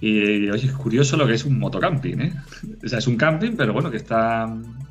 [0.00, 2.32] Y oye, es curioso lo que es un motocamping, ¿eh?
[2.82, 4.48] O sea, es un camping, pero bueno, que está.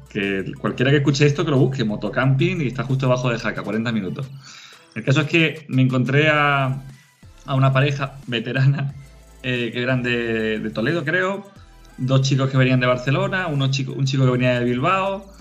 [0.10, 3.64] que cualquiera que escuche esto que lo busque, motocamping, y está justo debajo de Jaca,
[3.64, 4.30] 40 minutos.
[4.94, 6.84] El caso es que me encontré a,
[7.46, 8.94] a una pareja veterana
[9.42, 11.50] eh, que eran de, de, Toledo, creo,
[11.98, 15.34] dos chicos que venían de Barcelona, uno chico, un chico que venía de Bilbao.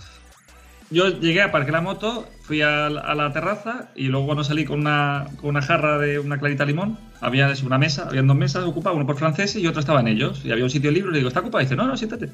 [0.90, 4.80] Yo llegué, a parque la moto, fui a, la terraza y luego cuando salí con
[4.80, 8.96] una, con una jarra de una clarita limón, había una mesa, habían dos mesas ocupadas,
[8.96, 10.42] uno por franceses y otro estaban ellos.
[10.44, 11.60] Y había un sitio libre le digo, ¿está ocupado?
[11.60, 12.30] Y dice, no, no, siéntate.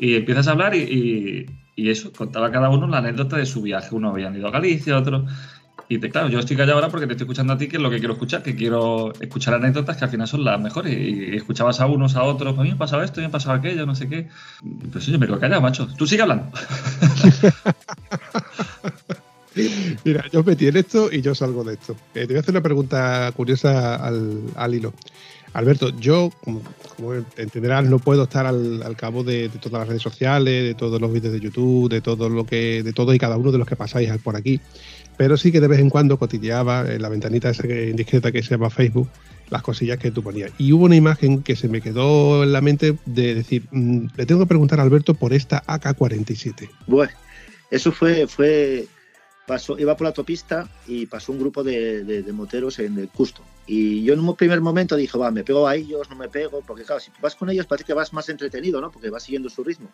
[0.00, 3.62] Y empiezas a hablar y, y, y, eso, contaba cada uno la anécdota de su
[3.62, 3.94] viaje.
[3.94, 5.24] Uno habían ido a Galicia, otro.
[5.88, 7.82] Y te, claro, yo estoy callado ahora porque te estoy escuchando a ti, que es
[7.82, 10.96] lo que quiero escuchar, que quiero escuchar anécdotas que al final son las mejores.
[10.96, 13.28] Y, escuchabas a unos, a otros, a mí me ha pasado esto, a mí me
[13.28, 14.28] ha pasado aquello, no sé qué.
[14.92, 15.86] Pues yo me quedo callado, macho.
[15.96, 16.50] Tú sigue hablando.
[20.04, 21.94] Mira, yo metí en esto y yo salgo de esto.
[22.14, 24.92] Eh, te voy a hacer una pregunta curiosa al, al hilo.
[25.52, 26.62] Alberto, yo, como,
[26.96, 30.74] como, entenderás, no puedo estar al, al cabo de, de, todas las redes sociales, de
[30.74, 33.58] todos los vídeos de YouTube, de todo lo que, de todo y cada uno de
[33.58, 34.60] los que pasáis por aquí.
[35.16, 38.50] Pero sí que de vez en cuando cotilleaba en la ventanita esa indiscreta que se
[38.50, 39.08] llama Facebook
[39.50, 40.50] las cosillas que tú ponías.
[40.58, 44.26] Y hubo una imagen que se me quedó en la mente de decir, mmm, le
[44.26, 46.68] tengo que preguntar a Alberto por esta AK-47.
[46.86, 47.12] Bueno,
[47.70, 48.86] eso fue, fue
[49.46, 53.44] pasó, iba por la autopista y pasó un grupo de, moteros en el Custom.
[53.66, 56.62] Y yo en un primer momento dije, va, me pego a ellos, no me pego,
[56.66, 58.90] porque claro, si vas con ellos parece que vas más entretenido, ¿no?
[58.90, 59.90] Porque vas siguiendo su ritmo.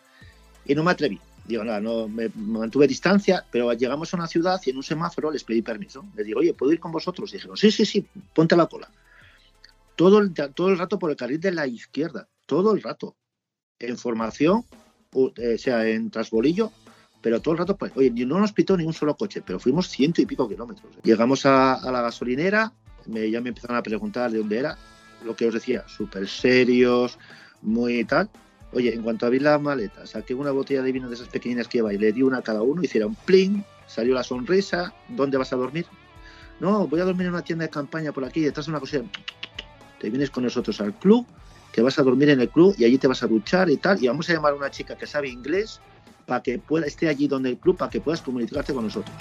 [0.65, 1.19] Y no me atreví.
[1.45, 5.31] Digo, nada, no, me, mantuve distancia, pero llegamos a una ciudad y en un semáforo
[5.31, 6.05] les pedí permiso.
[6.15, 7.31] Les digo, oye, ¿puedo ir con vosotros?
[7.31, 8.89] Y dijeron, sí, sí, sí, ponte la cola.
[9.95, 13.15] Todo el, todo el rato por el carril de la izquierda, todo el rato.
[13.79, 14.63] En formación,
[15.13, 16.71] o eh, sea, en trasbolillo,
[17.21, 19.87] pero todo el rato, pues, oye, no nos pitó ni un solo coche, pero fuimos
[19.87, 20.91] ciento y pico kilómetros.
[21.03, 22.73] Llegamos a, la gasolinera,
[23.05, 24.77] ya me empezaron a preguntar de dónde era,
[25.23, 27.17] lo que os decía, súper serios,
[27.61, 28.29] muy tal.
[28.73, 31.79] Oye, en cuanto abrí la maleta, saqué una botella de vino de esas pequeñinas que
[31.79, 35.51] lleva y le di una a cada uno, hicieron pling, salió la sonrisa, ¿dónde vas
[35.51, 35.85] a dormir?
[36.61, 39.03] No, voy a dormir en una tienda de campaña por aquí, detrás de una cosilla.
[39.99, 41.27] Te vienes con nosotros al club,
[41.73, 44.01] que vas a dormir en el club y allí te vas a duchar y tal,
[44.01, 45.81] y vamos a llamar a una chica que sabe inglés
[46.25, 49.15] para que pueda, esté allí donde el club, para que puedas comunicarte con nosotros.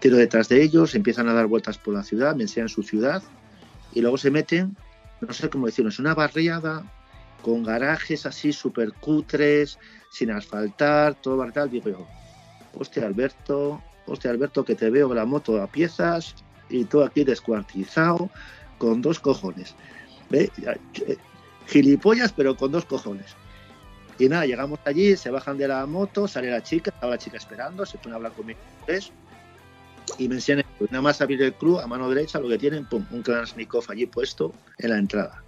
[0.00, 3.22] Tiro detrás de ellos, empiezan a dar vueltas por la ciudad, me enseñan su ciudad
[3.92, 4.76] y luego se meten,
[5.20, 6.84] no sé cómo decirlo, es una barriada
[7.42, 9.78] con garajes así súper cutres,
[10.10, 11.70] sin asfaltar, todo barrial.
[11.70, 12.06] Digo yo,
[12.74, 16.34] hostia Alberto, hostia Alberto, que te veo la moto a piezas
[16.68, 18.30] y tú aquí descuartizado
[18.78, 19.74] con dos cojones.
[20.28, 20.50] ¿Ve?
[21.68, 23.34] Gilipollas, pero con dos cojones.
[24.18, 27.36] Y nada, llegamos allí, se bajan de la moto, sale la chica, estaba la chica
[27.36, 28.58] esperando, se pone a hablar conmigo
[30.18, 33.04] y me enseñan nada más abrir el club a mano derecha lo que tienen, pum,
[33.10, 35.42] un Kalashnikov allí puesto en la entrada.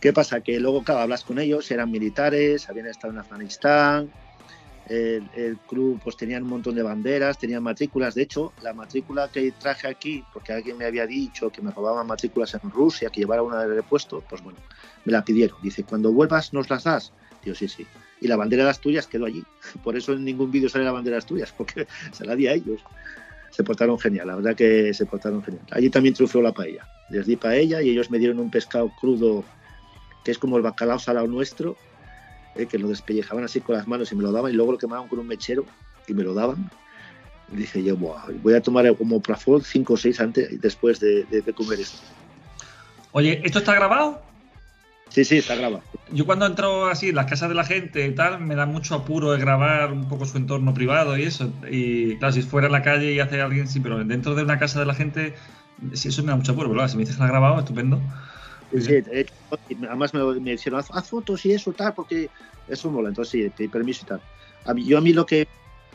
[0.00, 0.40] ¿Qué pasa?
[0.40, 4.10] Que luego, claro, hablas con ellos, eran militares, habían estado en Afganistán,
[4.88, 8.14] el, el, club pues tenían un montón de banderas, tenían matrículas.
[8.14, 12.06] De hecho, la matrícula que traje aquí, porque alguien me había dicho que me robaban
[12.06, 14.58] matrículas en Rusia, que llevara una de repuesto, pues bueno,
[15.04, 15.58] me la pidieron.
[15.62, 17.12] Dice, cuando vuelvas, ¿nos las das?
[17.42, 17.86] Digo, sí, sí.
[18.20, 19.42] Y la bandera de Asturias quedó allí.
[19.82, 22.52] Por eso en ningún vídeo sale la bandera de Asturias, porque se la di a
[22.52, 22.80] ellos.
[23.56, 25.64] Se portaron genial, la verdad que se portaron genial.
[25.70, 26.86] Allí también triunfó la paella.
[27.08, 29.44] Les di paella y ellos me dieron un pescado crudo,
[30.24, 31.74] que es como el bacalao salado nuestro,
[32.54, 34.78] eh, que lo despellejaban así con las manos y me lo daban y luego lo
[34.78, 35.64] quemaban con un mechero
[36.06, 36.70] y me lo daban.
[37.50, 41.40] Y dije yo, voy a tomar como Prafol 5 o 6 antes después de, de,
[41.40, 41.96] de, comer esto.
[43.12, 44.20] Oye, ¿esto está grabado?
[45.10, 45.82] Sí, sí, está grabado.
[46.12, 48.94] Yo cuando entro así en las casas de la gente y tal, me da mucho
[48.94, 51.50] apuro de grabar un poco su entorno privado y eso.
[51.70, 54.58] Y claro, si fuera en la calle y hace alguien, sí, pero dentro de una
[54.58, 55.34] casa de la gente,
[55.94, 56.68] sí, eso me da mucho apuro.
[56.68, 58.00] Pero claro, si me dices que la ha grabado, estupendo.
[58.72, 58.94] Sí, sí,
[59.88, 62.28] además me, me dijeron, haz, haz, fotos y eso, tal, porque
[62.68, 63.08] eso mola.
[63.08, 64.20] Entonces sí, pedí permiso y tal.
[64.64, 65.46] A mí, yo a mí lo que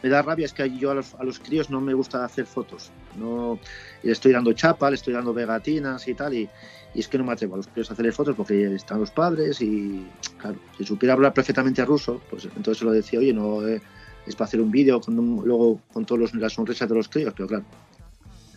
[0.01, 2.45] me da rabia es que yo a los, a los críos no me gusta hacer
[2.45, 2.91] fotos.
[3.17, 3.59] No,
[4.03, 6.49] le estoy dando chapa, le estoy dando pegatinas y tal, y,
[6.93, 9.11] y es que no me atrevo a los críos a hacerles fotos porque están los
[9.11, 10.05] padres y,
[10.37, 13.81] claro, si supiera hablar perfectamente ruso, pues entonces lo decía, oye, no eh,
[14.25, 17.33] es para hacer un vídeo con un, luego con todas las sonrisas de los críos,
[17.35, 17.65] pero claro.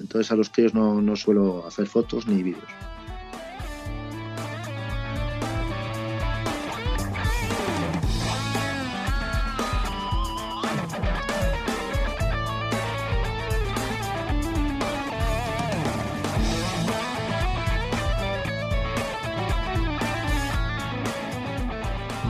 [0.00, 2.64] Entonces a los críos no, no suelo hacer fotos ni vídeos.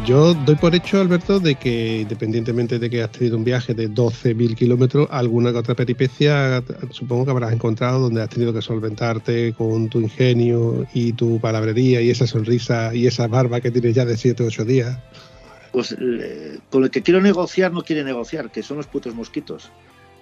[0.05, 3.89] Yo doy por hecho, Alberto, de que independientemente de que has tenido un viaje de
[3.89, 9.55] 12.000 kilómetros, alguna que otra peripecia supongo que habrás encontrado donde has tenido que solventarte
[9.55, 14.05] con tu ingenio y tu palabrería y esa sonrisa y esa barba que tienes ya
[14.05, 14.99] de 7 o 8 días.
[15.73, 15.97] Pues
[16.71, 19.71] con el que quiero negociar no quiere negociar, que son los putos mosquitos.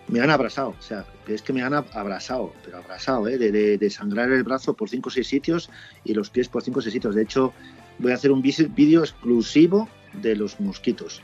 [0.06, 3.36] Me han abrazado, o sea, es que me han abrazado, pero abrazado, ¿eh?
[3.36, 5.70] de, de, sangrar el brazo por 5 o 6 sitios
[6.04, 7.14] y los pies por 5 o 6 sitios.
[7.14, 7.52] De hecho,
[7.98, 11.22] voy a hacer un vídeo exclusivo de los mosquitos.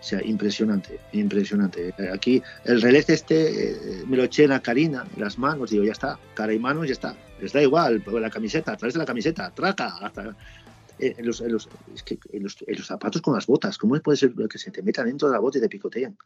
[0.00, 1.92] O sea, impresionante, impresionante.
[2.12, 5.84] Aquí el relé este eh, me lo eché en la carina, en las manos, digo,
[5.84, 7.16] ya está, cara y manos, ya está.
[7.40, 10.36] Les da igual, la camiseta, a través de la camiseta, traca, hasta
[11.00, 11.68] eh, en, los, en, los,
[12.32, 13.76] los, zapatos con las botas.
[13.76, 16.16] ¿Cómo puede ser que se te metan dentro de la bota y te picotean?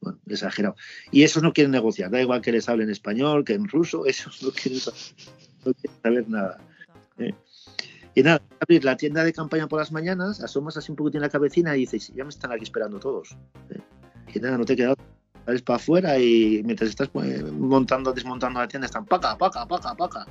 [0.00, 0.76] Bueno, exagerado.
[1.12, 4.06] Y esos no quieren negociar, da igual que les hablen en español, que en ruso,
[4.06, 4.80] esos no quieren,
[5.64, 6.58] no quieren saber nada.
[7.18, 7.34] ¿eh?
[8.14, 11.22] Y nada, abrir la tienda de campaña por las mañanas, asomas así un poquito en
[11.22, 13.36] la cabecina y dices, ya me están aquí esperando todos.
[13.70, 13.80] ¿eh?
[14.34, 14.96] Y nada, no te quedas,
[15.46, 19.94] sales para afuera y mientras estás pues, montando, desmontando la tienda, están paca, paca, paca,
[19.94, 20.26] paca.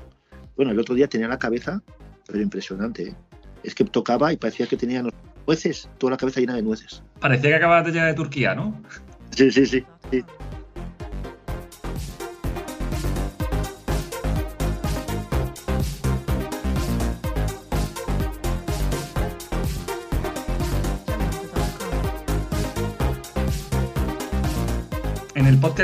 [0.55, 1.81] Bueno, el otro día tenía la cabeza,
[2.27, 3.09] pero impresionante.
[3.09, 3.15] ¿eh?
[3.63, 5.03] Es que tocaba y parecía que tenía
[5.47, 7.01] nueces, toda la cabeza llena de nueces.
[7.21, 8.81] Parecía que acababa de llegar de Turquía, ¿no?
[9.31, 9.85] Sí, sí, sí.
[10.11, 10.23] sí.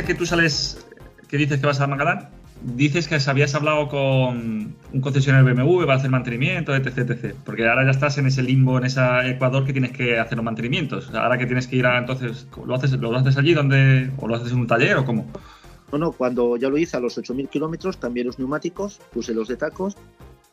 [0.04, 0.86] Que tú sales,
[1.28, 2.30] que dices que vas a Magadán,
[2.62, 7.36] dices que habías hablado con un concesionario BMW para hacer mantenimiento, etc, etc.
[7.46, 10.46] Porque ahora ya estás en ese limbo, en ese Ecuador que tienes que hacer los
[10.46, 11.14] mantenimientos.
[11.14, 14.36] ahora que tienes que ir a, entonces, ¿lo haces, lo haces allí donde, o lo
[14.36, 15.28] haces en un taller o cómo?
[15.92, 19.58] Bueno, cuando ya lo hice a los 8.000 kilómetros, cambié los neumáticos, puse los de
[19.58, 19.96] tacos,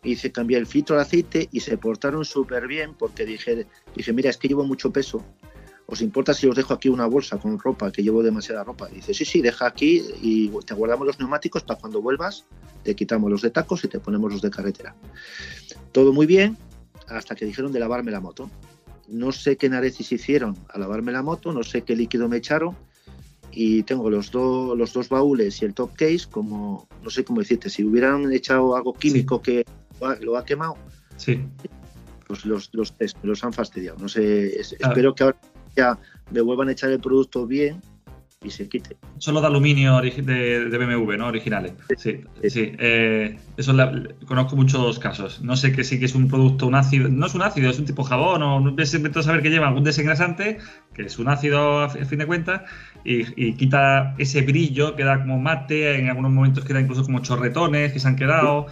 [0.03, 4.31] hice, cambié el filtro de aceite y se portaron súper bien porque dije, dije, mira,
[4.31, 5.25] es que llevo mucho peso
[5.93, 8.89] ¿os importa si os dejo aquí una bolsa con ropa, que llevo demasiada ropa?
[8.91, 12.47] Y dice, sí, sí, deja aquí y te guardamos los neumáticos para cuando vuelvas,
[12.83, 14.95] te quitamos los de tacos y te ponemos los de carretera.
[15.93, 16.57] Todo muy bien,
[17.09, 18.51] hasta que dijeron de lavarme la moto.
[19.07, 22.75] No sé qué narices hicieron a lavarme la moto, no sé qué líquido me echaron
[23.51, 27.69] y tengo los, los dos baúles y el top case como, no sé cómo decirte,
[27.69, 29.67] si hubieran echado algo químico que
[30.23, 30.79] lo ha quemado,
[31.19, 31.45] sí.
[32.27, 33.99] pues los, los, los han fastidiado.
[33.99, 35.37] No sé, espero que ahora
[35.77, 35.99] ya
[36.31, 37.81] me vuelvan a echar el producto bien
[38.45, 38.97] y se quite.
[39.19, 41.29] Solo de aluminio de, BMW, ¿no?
[41.29, 41.75] Originales.
[41.97, 42.73] Sí, sí.
[42.79, 43.75] Eh, eso
[44.27, 45.41] conozco muchos casos.
[45.43, 47.09] No sé que sí que es un producto, un ácido.
[47.09, 49.85] No es un ácido, es un tipo jabón o no siempre saber que lleva algún
[49.85, 50.59] desengrasante,
[50.95, 52.63] que es un ácido a fin de cuentas,
[53.05, 58.01] y, quita ese brillo, queda como mate, en algunos momentos queda incluso como chorretones que
[58.01, 58.67] se han quedado,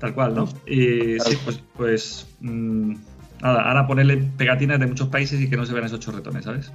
[0.00, 0.48] tal cual, ¿no?
[0.66, 2.94] Y sí, pues, pues mm,
[3.42, 6.72] Nada, ahora ponerle pegatinas de muchos países y que no se vean esos chorretones, ¿sabes?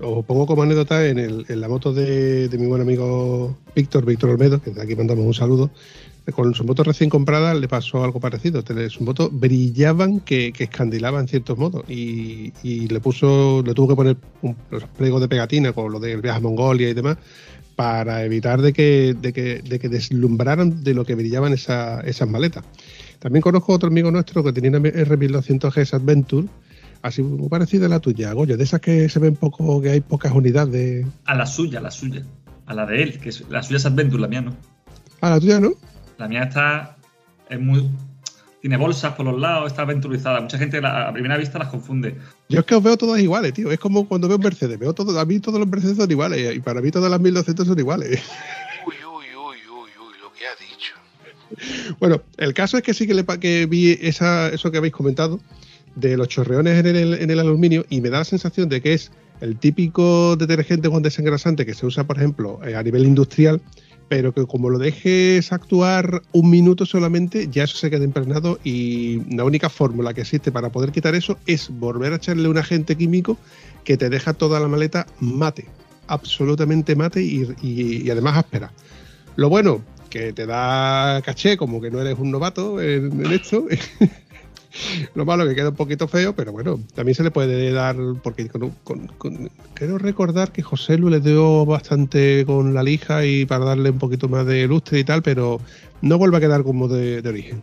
[0.00, 4.70] Os pongo como anécdota en, la moto de, mi buen amigo Víctor, Víctor Olmedo, que
[4.70, 5.70] de aquí mandamos un saludo.
[6.32, 8.62] Con su moto recién comprada le pasó algo parecido.
[8.62, 13.96] Sus motos brillaban que, que escandilaban en ciertos modos y, le puso, le tuvo que
[13.96, 14.54] poner un
[14.96, 17.16] pliego de pegatina con lo del viaje a Mongolia y demás
[17.74, 22.64] para evitar de que, de que, de que deslumbraran de lo que brillaban esas maletas.
[23.18, 26.46] También conozco otro amigo nuestro que tenía una R1200GS Adventure,
[27.02, 30.00] así muy parecida a la tuya, Goyo, de esas que se ven poco, que hay
[30.00, 31.06] pocas unidades.
[31.24, 32.22] A la suya, a la suya.
[32.66, 34.54] A la de él, que es, la suya es Adventure, la mía no.
[35.20, 35.72] A la tuya no.
[36.18, 36.96] La mía está.
[37.48, 37.90] Es muy.
[38.60, 40.40] Tiene bolsas por los lados, está aventurizada.
[40.40, 42.16] Mucha gente a primera vista las confunde.
[42.48, 43.70] Yo es que os veo todas iguales, tío.
[43.70, 44.78] Es como cuando veo un Mercedes.
[44.78, 46.56] Veo todo, a mí todos los Mercedes son iguales.
[46.56, 48.20] Y para mí todas las 1200 son iguales.
[51.98, 55.40] Bueno, el caso es que sí que, le, que vi esa, eso que habéis comentado
[55.94, 59.56] de los chorreones en el, aluminio y me da la sensación de que es el
[59.56, 63.60] típico detergente con desengrasante que se usa, por ejemplo, eh, a nivel industrial,
[64.08, 69.22] pero que como lo dejes actuar un minuto solamente, ya eso se queda impregnado y
[69.34, 72.96] la única fórmula que existe para poder quitar eso es volver a echarle un agente
[72.96, 73.36] químico
[73.84, 75.66] que te deja toda la maleta mate,
[76.06, 78.72] absolutamente mate y además áspera.
[79.36, 83.66] Lo bueno, que te da caché como que no eres un novato en, esto.
[85.14, 88.48] Lo malo que queda un poquito feo, pero bueno, también se le puede dar, porque
[89.74, 93.98] quiero recordar que José Lu le dio bastante con la lija y para darle un
[93.98, 95.60] poquito más de lustre y tal, pero
[96.02, 97.62] no vuelve a quedar como de, origen.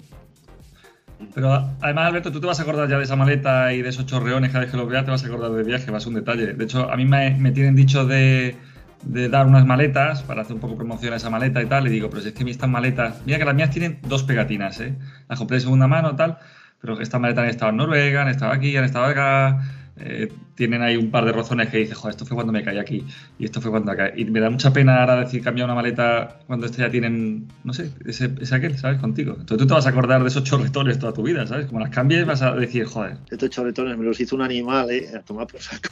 [1.33, 4.05] Pero además, Alberto, tú te vas a acordar ya de esa maleta y de esos
[4.07, 6.09] chorreones, cada vez que lo veas te vas a acordar del viaje, va a ser
[6.09, 6.53] un detalle.
[6.53, 8.55] De hecho, a mí me tienen dicho de,
[9.03, 11.87] de dar unas maletas para hacer un poco promoción a esa maleta y tal.
[11.87, 14.79] Y digo, pero si es que estas maletas, mira que las mías tienen dos pegatinas,
[14.81, 14.95] ¿eh?
[15.29, 16.37] Las compré de segunda mano tal,
[16.81, 19.61] pero estas maletas han estado en Noruega, han estado aquí, han estado acá.
[19.97, 22.77] eh, tienen ahí un par de razones que dices, joder, esto fue cuando me caí
[22.77, 23.05] aquí
[23.39, 24.11] y esto fue cuando acá.
[24.15, 27.73] Y me da mucha pena ahora decir cambiar una maleta cuando este ya tienen, no
[27.73, 28.99] sé, ese, ese aquel, ¿sabes?
[28.99, 29.31] Contigo.
[29.39, 31.67] Entonces tú te vas a acordar de esos chorretones toda tu vida, ¿sabes?
[31.67, 33.17] Como las cambies vas a decir, joder.
[33.29, 35.09] Estos chorretones me los hizo un animal, ¿eh?
[35.17, 35.89] A tomar por saco.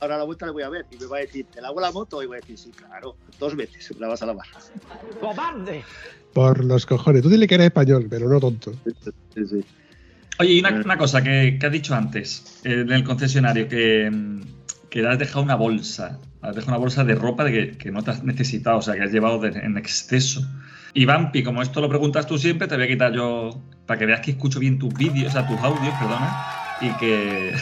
[0.00, 1.80] Ahora a la vuelta le voy a ver y me va a decir, ¿te lavo
[1.80, 2.22] la moto?
[2.22, 4.46] Y voy a decir, sí, claro, dos veces la vas a lavar.
[5.20, 5.84] ¡Cobarde!
[6.32, 7.22] Por los cojones.
[7.22, 8.72] Tú dile que eres español, pero no tonto.
[9.34, 9.64] Sí, sí.
[10.38, 14.08] Oye, y una, una cosa que, que, has dicho antes eh, en el concesionario, que,
[14.88, 18.04] que has dejado una bolsa, has dejado una bolsa de ropa de que, que no
[18.04, 20.46] te has necesitado, o sea, que has llevado de, en exceso.
[20.94, 24.06] Y Vampi, como esto lo preguntas tú siempre, te voy a quitar yo, para que
[24.06, 26.46] veas que escucho bien tus vídeos, o sea, tus audios, perdona,
[26.80, 27.54] y que...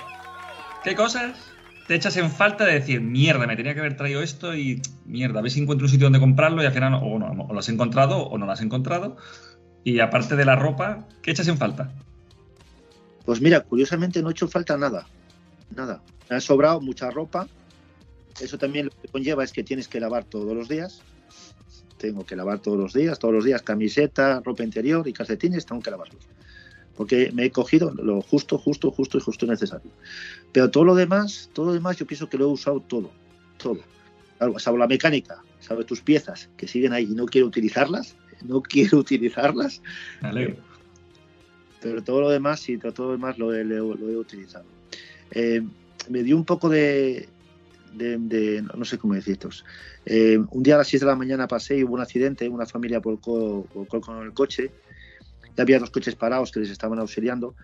[0.84, 1.55] ¿Qué cosas?
[1.86, 5.38] Te echas en falta de decir, mierda, me tenía que haber traído esto y mierda,
[5.38, 7.58] a ver si encuentro un sitio donde comprarlo y al final o, no, o lo
[7.58, 9.16] has encontrado o no lo has encontrado.
[9.84, 11.92] Y aparte de la ropa, ¿qué echas en falta?
[13.24, 15.06] Pues mira, curiosamente no he hecho falta nada.
[15.74, 16.02] Nada.
[16.28, 17.46] Me ha sobrado mucha ropa.
[18.40, 21.02] Eso también lo que conlleva es que tienes que lavar todos los días.
[21.98, 25.80] Tengo que lavar todos los días, todos los días camiseta, ropa interior y calcetines, tengo
[25.80, 26.20] que lavarlos.
[26.96, 29.90] Porque me he cogido lo justo, justo, justo y justo necesario.
[30.52, 33.10] Pero todo lo demás, todo lo demás yo pienso que lo he usado todo.
[33.58, 33.80] Todo.
[34.58, 38.16] Salvo la mecánica, salvo tus piezas que siguen ahí y no quiero utilizarlas.
[38.42, 39.80] No quiero utilizarlas.
[40.20, 40.58] Vale
[41.80, 44.64] pero todo lo demás sí, todo lo demás lo he, lo, lo he utilizado.
[45.30, 45.62] Eh,
[46.08, 47.28] me dio un poco de,
[47.94, 49.64] de, de no sé cómo decirlos.
[50.04, 52.66] Eh, un día a las 6 de la mañana pasé y hubo un accidente, una
[52.66, 54.70] familia volcó, volcó con el coche,
[55.62, 57.54] había dos coches parados que les estaban auxiliando,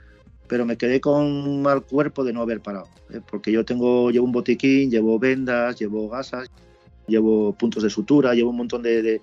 [0.48, 3.20] pero me quedé con un mal cuerpo de no haber parado, ¿eh?
[3.30, 6.50] porque yo tengo, llevo un botiquín, llevo vendas, llevo gasas,
[7.06, 9.20] llevo puntos de sutura, llevo un montón de, de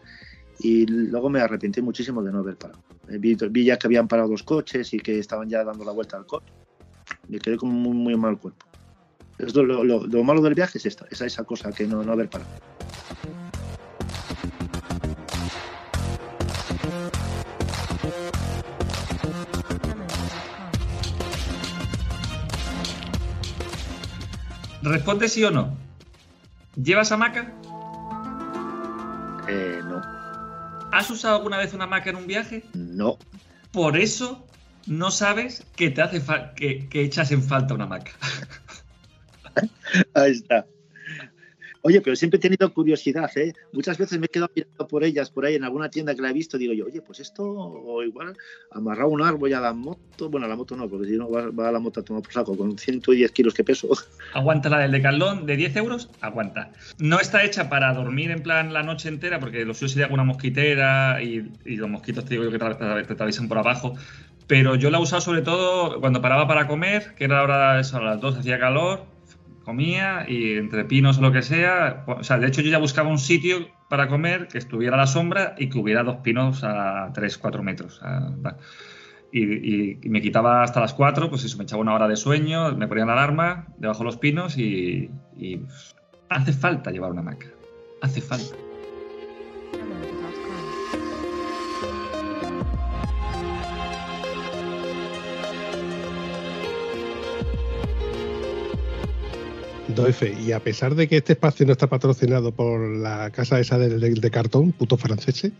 [0.59, 2.81] y luego me arrepentí muchísimo de no haber parado.
[3.07, 6.17] Vi, vi, ya que habían parado los coches y que estaban ya dando la vuelta
[6.17, 6.51] al coche.
[7.27, 8.65] Me quedé con muy, muy mal cuerpo.
[9.37, 12.29] Lo, lo, lo, malo del viaje es esta, esa, esa cosa que no, no haber
[12.29, 12.51] parado.
[24.81, 25.77] Responde sí o no.
[26.81, 27.51] ¿Llevas hamaca?
[29.47, 30.01] Eh, no.
[30.91, 32.63] ¿Has usado alguna vez una hamaca en un viaje?
[32.73, 33.17] No.
[33.71, 34.47] Por eso
[34.87, 36.21] no sabes que te hace
[36.55, 38.11] que, que, echas en falta una hamaca.
[40.13, 40.65] Ahí está.
[41.81, 43.53] Oye, pero siempre he tenido curiosidad, ¿eh?
[43.71, 46.29] Muchas veces me he quedado mirando por ellas, por ahí en alguna tienda que la
[46.29, 48.35] he visto, digo yo, oye, pues esto, o igual,
[48.71, 51.49] amarrar un árbol a la moto, bueno, a la moto no, porque si no va,
[51.51, 53.89] va a la moto a tomar por saco, con 110 kilos que peso.
[54.33, 56.71] Aguanta la del decalón de 10 euros, aguanta.
[56.97, 60.25] No está hecha para dormir en plan la noche entera, porque lo suyo sería alguna
[60.25, 63.93] mosquitera y, y los mosquitos te digo yo que te, atraviesan por abajo,
[64.47, 67.97] pero yo la usado sobre todo cuando paraba para comer, que era la hora, eso,
[67.97, 69.05] a las 2 hacía calor,
[69.69, 72.03] comía y entre pinos o lo que sea.
[72.07, 75.05] O sea, de hecho yo ya buscaba un sitio para comer que estuviera a la
[75.05, 78.01] sombra y que hubiera dos pinos a 3, 4 metros.
[79.31, 82.15] Y, y, y, me quitaba hasta las 4, pues eso, me echaba una hora de
[82.15, 85.61] sueño, me ponía la alarma debajo de los pinos y, y
[86.29, 87.45] hace falta llevar una hamaca.
[88.01, 88.55] Hace falta.
[99.95, 100.35] Doy fe.
[100.45, 103.97] Y a pesar de que este espacio no está patrocinado por la casa esa de,
[103.97, 105.51] de, cartón, putos franceses,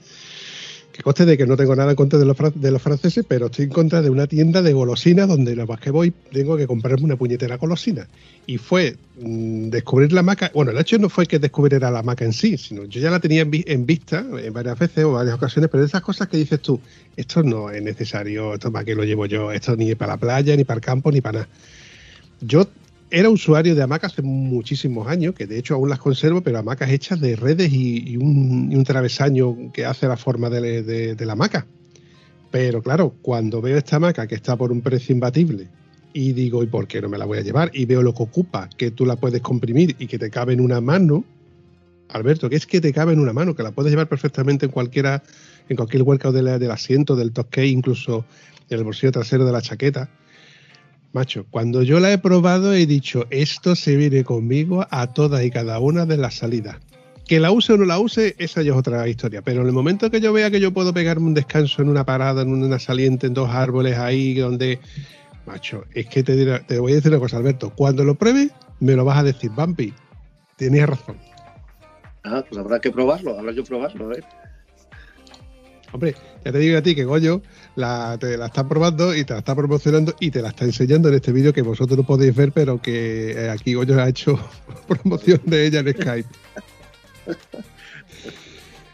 [0.91, 3.47] que coste de que no tengo nada en contra de los, de los, franceses, pero
[3.47, 6.67] estoy en contra de una tienda de golosinas donde lo más que voy tengo que
[6.67, 8.07] comprarme una puñetera golosina.
[8.45, 10.51] Y fue mmm, descubrir la maca.
[10.53, 13.19] Bueno, el hecho no fue que descubriera la maca en sí, sino yo ya la
[13.19, 16.37] tenía en, vi en, vista en varias veces o varias ocasiones, pero esas cosas que
[16.37, 16.79] dices tú,
[17.17, 20.55] esto no es necesario, esto para qué lo llevo yo, esto ni para la playa,
[20.55, 21.49] ni para el campo, ni para nada.
[22.41, 22.67] Yo
[23.11, 26.91] era usuario de hamacas hace muchísimos años, que de hecho aún las conservo, pero hamacas
[26.91, 31.65] hechas de redes y, un, travesaño que hace la forma de, la hamaca.
[32.51, 35.67] Pero claro, cuando veo esta hamaca que está por un precio imbatible
[36.13, 37.71] y digo, ¿y por qué no me la voy a llevar?
[37.73, 40.61] Y veo lo que ocupa, que tú la puedes comprimir y que te cabe en
[40.61, 41.23] una mano,
[42.09, 44.71] Alberto, que es que te cabe en una mano, que la puedes llevar perfectamente en
[44.71, 45.23] cualquiera,
[45.67, 48.25] en cualquier hueco del asiento, del toque, incluso
[48.69, 50.09] en el bolsillo trasero de la chaqueta
[51.11, 55.49] Macho, cuando yo la he probado he dicho, esto se viene conmigo a todas y
[55.49, 56.77] cada una de las salidas.
[57.27, 59.41] Que la use o no la use, esa ya es otra historia.
[59.41, 62.05] Pero en el momento que yo vea que yo puedo pegarme un descanso en una
[62.05, 64.79] parada, en una saliente, en dos árboles ahí, donde...
[65.45, 67.71] Macho, es que te, dirá, te voy a decir una cosa, Alberto.
[67.75, 69.93] Cuando lo pruebes, me lo vas a decir, Bampi.
[70.57, 71.17] Tenías razón.
[72.23, 74.23] Ah, pues habrá que probarlo, habrá que probarlo, ¿eh?
[75.91, 76.15] Hombre,
[76.45, 77.41] ya te digo a ti que Goyo
[77.75, 81.09] la, te la está probando y te la está promocionando y te la está enseñando
[81.09, 84.39] en este vídeo que vosotros no podéis ver, pero que eh, aquí Goyo ha hecho
[84.87, 86.29] promoción de ella en Skype.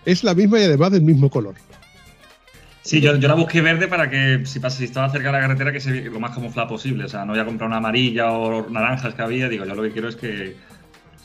[0.05, 1.55] es la misma y además del mismo color.
[2.81, 5.79] Sí, yo, la busqué verde para que si, si estaba cerca de la carretera que
[5.79, 7.05] se lo más camuflada posible.
[7.05, 9.49] O sea, no voy a comprar una amarilla o naranjas que había.
[9.49, 10.55] Digo, yo lo que quiero es que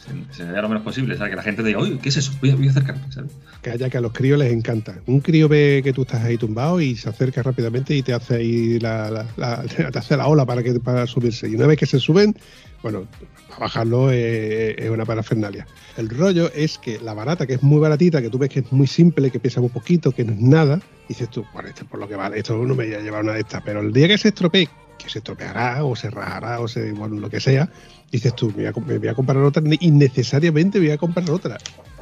[0.04, 1.16] se, se vea lo menos posible.
[1.16, 1.30] ¿sabes?
[1.30, 2.32] Que la gente diga, uy, ¿qué es eso?
[2.40, 3.02] Voy a, acercarme.
[3.10, 3.32] ¿sabes?
[3.62, 4.98] Que haya que a los críos les encanta.
[5.06, 8.36] Un crío ve que tú estás ahí tumbado y se acerca rápidamente y te hace
[8.36, 9.26] ahí la,
[9.92, 11.48] te hace la ola para que para subirse.
[11.48, 12.34] Y una vez que se suben,
[12.82, 13.06] bueno,
[13.54, 15.66] a bajarlo eh, es una parafernalia.
[15.96, 18.72] El rollo es que la barata, que es muy baratita, que tú ves que es
[18.72, 21.90] muy simple, que pesa muy poquito, que no es nada, dices tú, bueno, esto es
[21.90, 23.62] por lo que vale, esto no me voy a llevar una de estas.
[23.62, 27.16] Pero el día que se estropee, que se estropeará o se rajará o se, bueno,
[27.16, 27.70] lo que sea,
[28.10, 31.58] dices tú, me voy a, comprar otra, innecesariamente voy a comprar otra.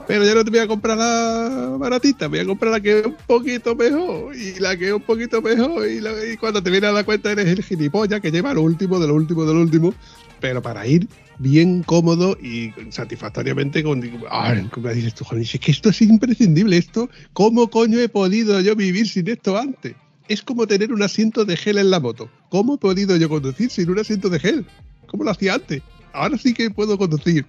[0.07, 3.07] Pero ya no te voy a comprar la baratita, voy a comprar la que es
[3.07, 4.35] un poquito mejor.
[4.35, 5.87] Y la que es un poquito mejor.
[5.87, 8.99] Y, la- cuando te vienes a dar cuenta eres el gilipollas que lleva lo último,
[8.99, 9.95] de lo último, de lo último.
[10.41, 11.07] Pero para ir
[11.39, 14.03] bien cómodo y satisfactoriamente con...
[14.31, 16.79] Ay, como dices tú, joder, es que esto es imprescindible.
[16.79, 19.95] Esto, ¿cómo coño he podido yo vivir sin esto antes?
[20.27, 22.31] Es como tener un asiento de gel en la moto.
[22.49, 24.67] ¿Cómo he podido yo conducir sin un asiento de gel?
[25.07, 25.83] ¿Cómo lo hacía antes?
[26.13, 27.45] Ahora sí que puedo conducir.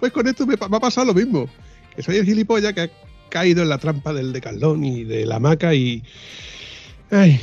[0.00, 1.48] Pues con esto me, me ha pasado lo mismo.
[1.94, 2.90] Que soy el gilipollas que ha
[3.28, 6.02] caído en la trampa del decalón y de la hamaca y...
[7.10, 7.40] Ay,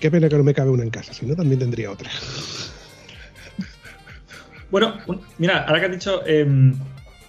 [0.00, 2.10] qué pena que no me cabe una en casa, si no también tendría otra.
[4.70, 4.94] Bueno,
[5.38, 6.74] mira, ahora que has dicho em,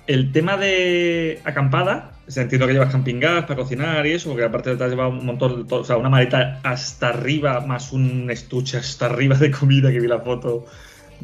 [0.07, 4.45] el tema de acampada, o entiendo que llevas camping gas para cocinar y eso, porque
[4.45, 8.29] aparte te has llevado un montón, todo- o sea, una maleta hasta arriba más un
[8.31, 10.65] estuche hasta arriba de comida que vi la foto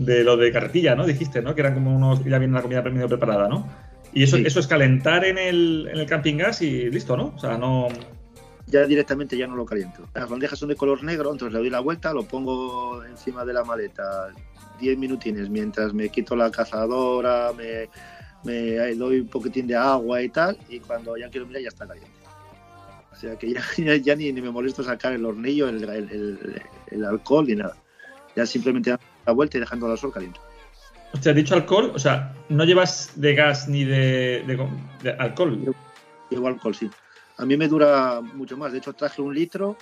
[0.06, 1.06] de lo de carretilla, ¿no?
[1.06, 1.54] Dijiste, ¿no?
[1.56, 3.68] Que eran como unos, ya viene la comida medio preparada, ¿no?
[4.14, 4.44] Y eso, Sí.
[4.46, 7.34] eso es calentar en el, en el camping gas y listo, ¿no?
[7.36, 7.88] O sea, no...
[8.68, 10.08] Ya directamente ya no lo caliento.
[10.14, 13.54] Las bandejas son de color negro, entonces le doy la vuelta, lo pongo encima de
[13.54, 14.30] la maleta
[14.80, 17.90] 10 minutines mientras me quito la cazadora, me,
[18.46, 21.86] me doy un poquitín de agua y tal, y cuando ya quiero mirar ya está
[21.88, 22.12] caliente.
[23.12, 26.10] O sea que ya, ya, ya ni, ni me molesto sacar el hornillo, el, el-
[26.12, 27.76] el- el alcohol ni nada.
[28.36, 28.96] Ya simplemente
[29.30, 30.40] la vuelta y dejando al sol caliente.
[31.14, 34.70] O sea, dicho alcohol, o sea, no llevas de gas ni de, de-
[35.04, 35.74] de alcohol.
[36.30, 36.90] Llevo alcohol, sí.
[37.38, 38.72] A mí me dura mucho más.
[38.72, 39.76] De hecho, traje un litro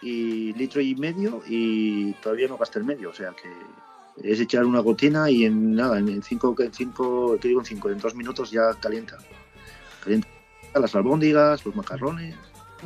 [0.00, 3.10] y litro y medio y todavía no gasté el medio.
[3.10, 3.50] O sea que
[4.30, 7.90] es echar una gotina y en nada, en cinco, en cinco, ¿qué digo en cinco?
[7.90, 9.18] En dos minutos ya calienta.
[10.02, 10.28] Calienta
[10.74, 12.36] las albóndigas, los macarrones.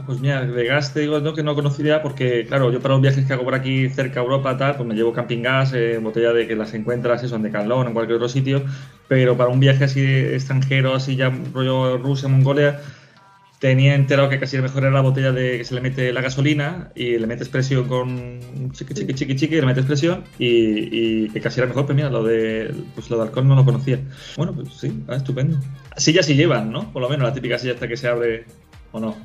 [0.06, 3.02] Pues mira, de gas te digo no, que no conocería porque, claro, yo para los
[3.02, 5.98] viajes que hago por aquí cerca a Europa, tal, pues me llevo camping gas, eh,
[5.98, 8.62] botella de que las encuentras eso, en Decathlon, en cualquier otro sitio,
[9.08, 12.80] pero para un viaje así extranjero, así ya rollo Rusia, Mongolia,
[13.58, 16.20] tenía enterado que casi lo mejor era la botella de que se le mete la
[16.20, 21.40] gasolina y le metes presión con chiqui chiqui chiqui chiqui, le metes presión y, que
[21.40, 23.98] casi era mejor, pero mira, lo de pues lo de alcohol no lo conocía.
[24.36, 25.58] Bueno, pues sí, ah, estupendo.
[25.96, 26.92] Sillas sí llevan, ¿no?
[26.92, 28.44] Por lo menos la típica silla esta que se abre
[28.92, 29.16] o no.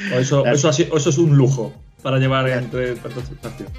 [0.00, 0.56] O eso, Claro.
[0.56, 1.72] eso, así- o eso es un lujo
[2.02, 3.70] para llevar entre tantos espacios.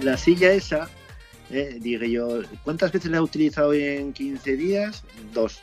[0.00, 0.88] La silla esa,
[1.50, 5.04] eh, dije yo, ¿cuántas veces la he utilizado en 15 días?
[5.34, 5.60] Dos.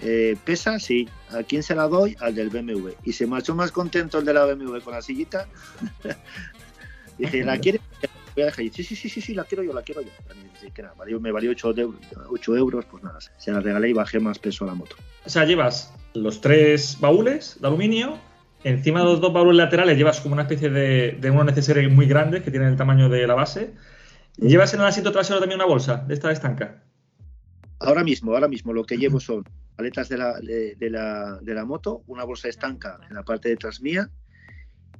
[0.00, 1.08] Eh, pesa, sí.
[1.30, 2.16] ¿A quién se la doy?
[2.20, 2.90] Al del BMW.
[3.04, 5.46] Y se marchó más contento el de la BMW con la sillita.
[7.18, 7.80] Dije, ¿la quieres?
[8.34, 8.64] Voy a dejar.
[8.64, 10.10] Y, Sí, sí, sí, sí, sí, la quiero yo, la quiero yo.
[10.54, 14.18] Dice que nada, valió- me valió 8, euros, pues nada, se la regalé y bajé
[14.18, 14.96] más peso a la moto.
[15.24, 18.18] O sea, llevas los tres baúles de aluminio.
[18.64, 22.06] Encima de los dos baúles laterales llevas como una especie de, de unos necesarios muy
[22.06, 23.74] grandes que tienen el tamaño de la base.
[24.38, 26.82] Llevas en el asiento trasero también una bolsa de esta estanca.
[27.78, 29.44] Ahora mismo, ahora mismo lo que llevo son
[29.76, 33.48] paletas de la, de, de la, de la moto, una bolsa estanca en la parte
[33.48, 34.08] de atrás mía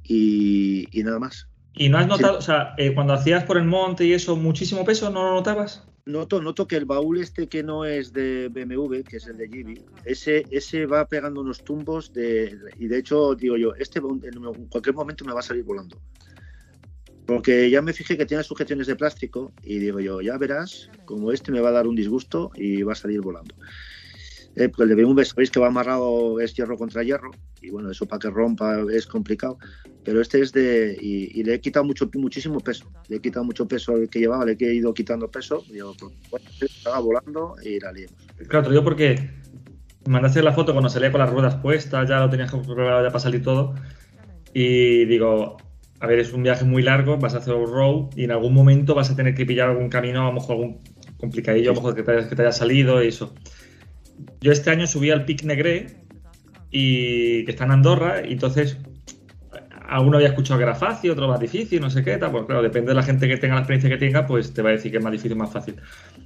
[0.03, 1.49] y, y nada más.
[1.77, 2.11] Y no has Sí.
[2.11, 5.35] notado, o sea, eh, cuando hacías por el monte y eso, muchísimo peso, ¿no lo
[5.35, 5.83] notabas?
[6.07, 9.49] Noto, noto que el baúl este que no es de BMW, que es el de
[9.49, 14.67] Gibi, ese, ese va pegando unos tumbos de, y de hecho digo yo, este en
[14.69, 15.97] cualquier momento me va a salir volando.
[17.27, 21.33] Porque ya me fijé que tiene sujeciones de plástico y digo yo, ya verás, como
[21.33, 23.55] este me va a dar un disgusto y va a salir volando.
[24.57, 27.31] Eh, porque el de BMW sabéis que va amarrado, es hierro contra hierro,
[27.61, 29.59] y bueno, eso para que rompa es complicado,
[30.05, 33.45] pero este es de, y, y le he quitado mucho, muchísimo peso, le he quitado
[33.45, 37.57] mucho peso al que llevaba, le he ido quitando peso, digo, pues, bueno, estaba volando
[37.65, 38.17] y la liemos.
[38.49, 39.31] Claro, te digo porque
[40.07, 43.21] mandaste la foto cuando salía con las ruedas puestas, ya lo tenías preparado ya para
[43.21, 43.75] salir todo.
[44.53, 45.57] Y digo,
[46.01, 48.55] a ver, es un viaje muy largo, vas a hacer un road y en algún
[48.55, 50.81] momento vas a tener que pillar algún camino, a lo mejor algún
[51.19, 53.35] complicadillo, a lo mejor que te, que te haya salido y eso.
[54.45, 55.87] Yo este año subí al Pic Negre
[56.71, 58.77] y que está en Andorra y entonces
[59.89, 62.61] alguno había escuchado que era fácil, otro más difícil, no sé qué, tal, pues claro,
[62.63, 64.91] depende de la gente que tenga la experiencia que tenga, pues te va a decir
[64.91, 65.77] que es más difícil o más fácil.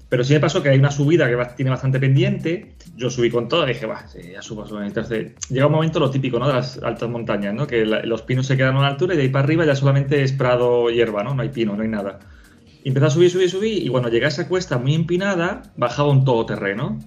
[0.09, 3.31] Pero sí me pasó que hay una subida que va- tiene bastante pendiente, yo subí
[3.31, 4.83] con todo, dije, va, sí, ya subo, subo.
[4.83, 6.49] Entonces, llega un momento lo típico, ¿no?
[6.49, 7.69] De las altas montañas, ¿no?
[7.69, 10.25] Que los pinos se quedan a una altura y de ahí para arriba ya solamente
[10.25, 11.35] es prado hierba, ¿no?
[11.37, 12.19] No hay pino, no hay nada.
[12.83, 16.25] Y a subir, subir, subir, y cuando llegué a esa cuesta muy empinada, bajaba un
[16.25, 16.99] todoterreno.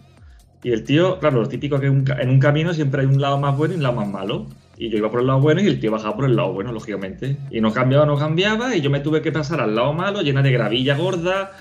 [0.64, 3.40] Y el tío, claro, lo típico que un en un camino siempre hay un lado
[3.40, 4.48] más bueno y un lado más malo.
[4.78, 6.72] Y yo iba por el lado bueno y el tío bajaba por el lado bueno,
[6.72, 7.38] lógicamente.
[7.50, 10.42] Y no cambiaba, no cambiaba, y yo me tuve que pasar al lado malo, llena
[10.42, 11.52] de gravilla gorda,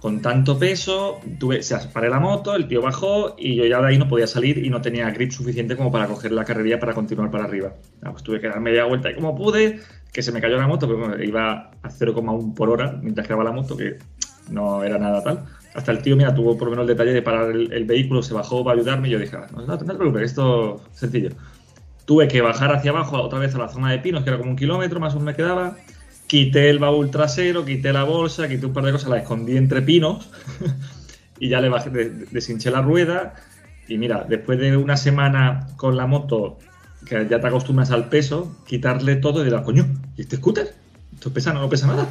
[0.00, 1.20] con tanto peso.
[1.38, 4.26] Tuve, se paré la moto, el tío bajó y yo ya de ahí no podía
[4.26, 7.74] salir y no tenía grip suficiente como para coger la carrería para continuar para arriba.
[8.02, 9.80] Ah, pues tuve que dar media vuelta y como pude,
[10.12, 13.52] que se me cayó la moto, pero iba a 0,1 por hora mientras que la
[13.52, 13.98] moto, que
[14.50, 15.44] no era nada tal.
[15.74, 18.22] Hasta el tío, mira, tuvo por lo menos el detalle de parar el, el vehículo,
[18.22, 20.98] se bajó para ayudarme y yo dije, "Ah, no, no, no te preocupes, esto es
[20.98, 21.30] sencillo.
[22.04, 24.50] Tuve que bajar hacia abajo otra vez a la zona de pinos, que era como
[24.50, 25.76] un kilómetro más o menos me quedaba.
[26.26, 29.82] Quité el baúl trasero, quité la bolsa, quité un par de cosas, la escondí entre
[29.82, 30.30] pinos
[31.38, 33.34] y ya le bajé, de- de- deshinché la rueda.
[33.88, 36.58] Y mira, después de una semana con la moto,
[37.06, 40.74] que ya te acostumbras al peso, quitarle todo y dirás, coño, ¿y este scooter?
[41.14, 42.06] Esto pesa, no pesa nada.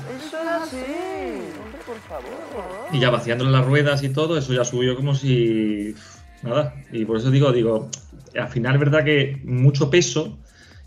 [2.94, 5.96] Y ya vaciándole las ruedas y todo, eso ya subió como si.
[6.44, 6.76] Nada.
[6.92, 7.89] Y por eso digo, digo,
[8.38, 10.38] al final verdad que mucho peso.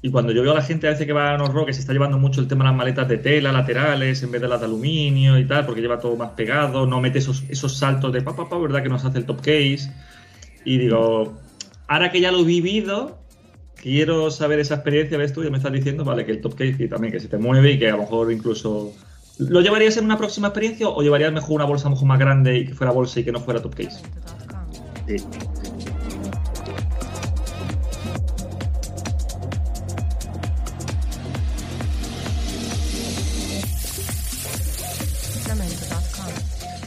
[0.02, 1.72] Y cuando yo veo a la gente a veces que va a unos rock que
[1.72, 4.48] se está llevando mucho el tema de las maletas de tela laterales en vez de
[4.48, 8.12] las de aluminio y tal, porque lleva todo más pegado, no mete esos, esos saltos
[8.12, 8.82] de pa, pa, pa, ¿verdad?
[8.82, 9.90] Que nos hace el top case.
[10.66, 11.38] Y digo,
[11.86, 13.18] ahora que ya lo he vivido,
[13.76, 16.76] quiero saber esa experiencia, ves tú, ya me estás diciendo, vale, que el top case
[16.78, 18.92] y también que se te mueve y que a lo mejor incluso
[19.39, 22.66] ¿Lo llevarías en una próxima experiencia o llevarías mejor una bolsa mejor más grande y
[22.66, 24.01] que fuera bolsa y que no fuera top case?
[25.09, 25.16] Sí.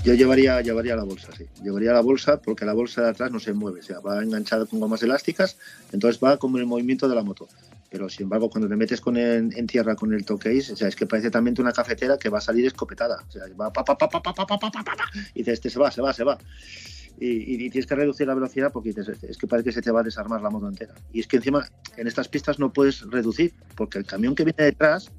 [0.06, 1.46] Yo llevaría, llevaría la bolsa, sí.
[1.62, 4.66] Llevaría la bolsa porque la bolsa de atrás no se mueve, o sea, va enganchada
[4.66, 5.58] con gomas elásticas,
[5.92, 7.50] entonces va como el movimiento de la moto.
[7.90, 11.06] Pero sin embargo, cuando te metes con el- en tierra con el toqueis, es que
[11.06, 13.24] parece también una cafetera que va a salir escopetada.
[13.28, 14.96] O sea, va pa, pa, pa, pa, pa, pa, pa, pa, pa,
[15.34, 16.38] y dices, este se va, se va, se va.
[17.20, 19.90] Y, tienes que reducir la velocidad porque dices, "Este, es que parece que se te
[19.90, 20.94] va a desarmar la moto entera.
[21.12, 21.66] Y es que encima
[21.96, 25.10] en estas pistas no puedes reducir porque el camión que viene detrás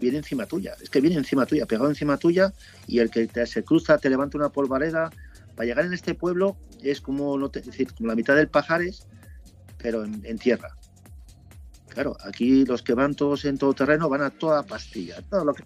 [0.00, 0.74] viene encima tuya.
[0.80, 2.54] Es que viene encima tuya, pegado encima tuya
[2.86, 5.10] y el que te- se cruza te levanta una polvareda.
[5.54, 9.06] Para llegar en este pueblo es como, no te- decir, como la mitad del Pajares,
[9.76, 10.70] pero en tierra.
[11.88, 15.20] Claro, aquí los que van todos en todo terreno van a toda pastilla.
[15.22, 15.64] Todo lo que...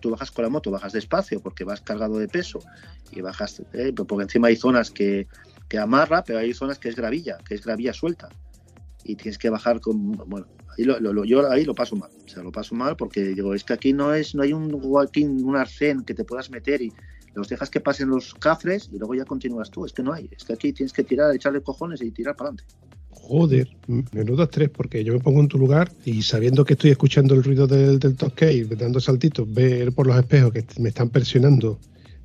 [0.00, 2.58] Tú bajas con la moto, bajas despacio porque vas cargado de peso
[3.10, 5.26] y bajas, eh, porque encima hay zonas que,
[5.66, 8.28] que amarra, pero hay zonas que es gravilla, que es gravilla suelta.
[9.02, 10.46] Y tienes que bajar con, bueno,
[10.76, 13.64] ahí lo- yo ahí lo paso mal, o sea, lo paso mal porque digo, es
[13.64, 16.92] que aquí no es, no hay un walking, un arcén que te puedas meter y
[17.32, 20.28] los dejas que pasen los cafres y luego ya continúas tú, es que no hay,
[20.30, 22.64] es que aquí tienes que tirar, echarle cojones y tirar para adelante.
[23.10, 23.68] Joder,
[24.12, 27.44] menudo estrés, porque yo me pongo en tu lugar y sabiendo que estoy escuchando el
[27.44, 31.78] ruido del, del case, dando saltitos, ver por los espejos que me están presionando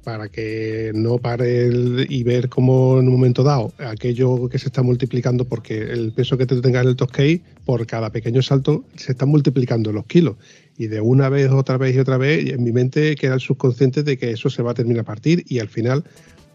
[0.03, 4.67] para que no pare el- y ver cómo en un momento dado aquello que se
[4.67, 8.83] está multiplicando porque el peso que te tenga en el case por cada pequeño salto
[8.95, 10.35] se están multiplicando los kilos.
[10.77, 14.03] Y de una vez otra vez y otra vez en mi mente queda el subconsciente
[14.03, 16.03] de que eso se va a terminar a partir y al final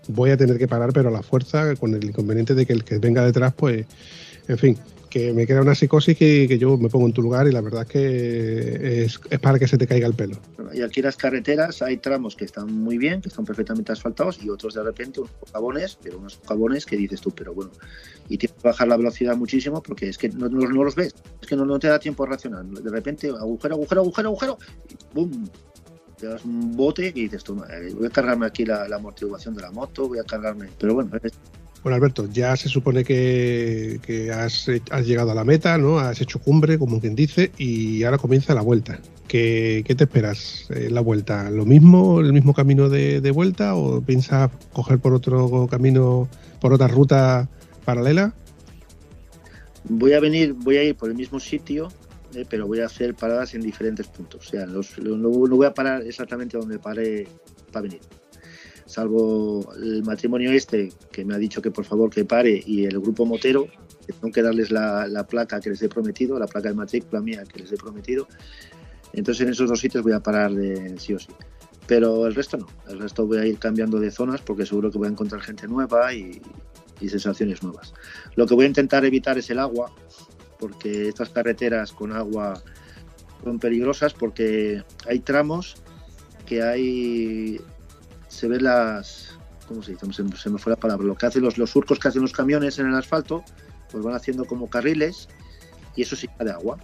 [0.09, 2.84] voy a tener que parar pero a la fuerza con el inconveniente de que el
[2.84, 3.86] que venga detrás pues
[4.48, 4.78] en fin,
[5.11, 7.61] que me queda una psicosis que, que yo me pongo en tu lugar y la
[7.62, 10.36] verdad es que es, para que se te caiga el pelo.
[10.74, 14.48] Y aquí las carreteras hay tramos que están muy bien, que están perfectamente asfaltados y
[14.50, 17.70] otros de repente unos socavones, pero unos socavones que dices tú, pero bueno,
[18.28, 21.14] y tienes que bajar la velocidad muchísimo porque es que no, no- no los ves,
[21.40, 22.64] es que no, no te da tiempo a reaccionar.
[22.66, 24.59] De repente, agujero, agujero, agujero, agujero,
[24.90, 25.46] y ¡bum!
[26.18, 29.54] Te das un bote y dices tú, "Madre, voy a cargarme aquí la, la amortiguación
[29.54, 30.68] de la moto, voy a cargarme.
[30.78, 31.32] Pero bueno, es-
[31.82, 36.00] Bueno, Alberto, ya se supone que, que has, has llegado a la meta, ¿no?
[36.00, 38.98] Has hecho cumbre, como quien dice, y ahora comienza la vuelta.
[39.28, 41.50] ¿Qué, qué te esperas en la vuelta?
[41.50, 46.28] ¿Lo mismo, el mismo camino de, de vuelta o piensas coger por otro camino,
[46.60, 47.48] por otra ruta
[47.84, 48.34] paralela?
[49.90, 51.88] voy a venir, voy a ir por el mismo sitio,
[52.34, 54.46] eh, pero voy a hacer paradas en diferentes puntos.
[54.46, 57.26] O sea, los- no, no voy a parar exactamente donde paré
[57.72, 58.00] para venir.
[58.86, 62.98] Salvo el matrimonio este, que me ha dicho que por favor que pare, y el
[63.00, 63.66] grupo motero,
[64.06, 67.20] que tengo que darles la, la placa que les he prometido, la placa de matrícula
[67.20, 68.26] mía que les he prometido.
[69.12, 71.28] Entonces en esos dos sitios voy a parar de sí o sí.
[71.86, 74.98] Pero el resto no, el resto voy a ir cambiando de zonas porque seguro que
[74.98, 76.40] voy a encontrar gente nueva y,
[77.00, 77.92] y sensaciones nuevas.
[78.36, 79.90] Lo que voy a intentar evitar es el agua,
[80.59, 82.62] porque estas carreteras con agua
[83.44, 85.76] son peligrosas porque hay tramos
[86.46, 87.61] que hay
[88.28, 89.38] se ven las
[89.68, 90.06] ¿cómo se dice?
[90.12, 92.78] Se, me fue la palabra, lo que hacen los, los surcos que hacen los camiones
[92.78, 93.44] en el asfalto,
[93.90, 95.28] pues van haciendo como carriles
[95.94, 96.78] y eso se llena de agua.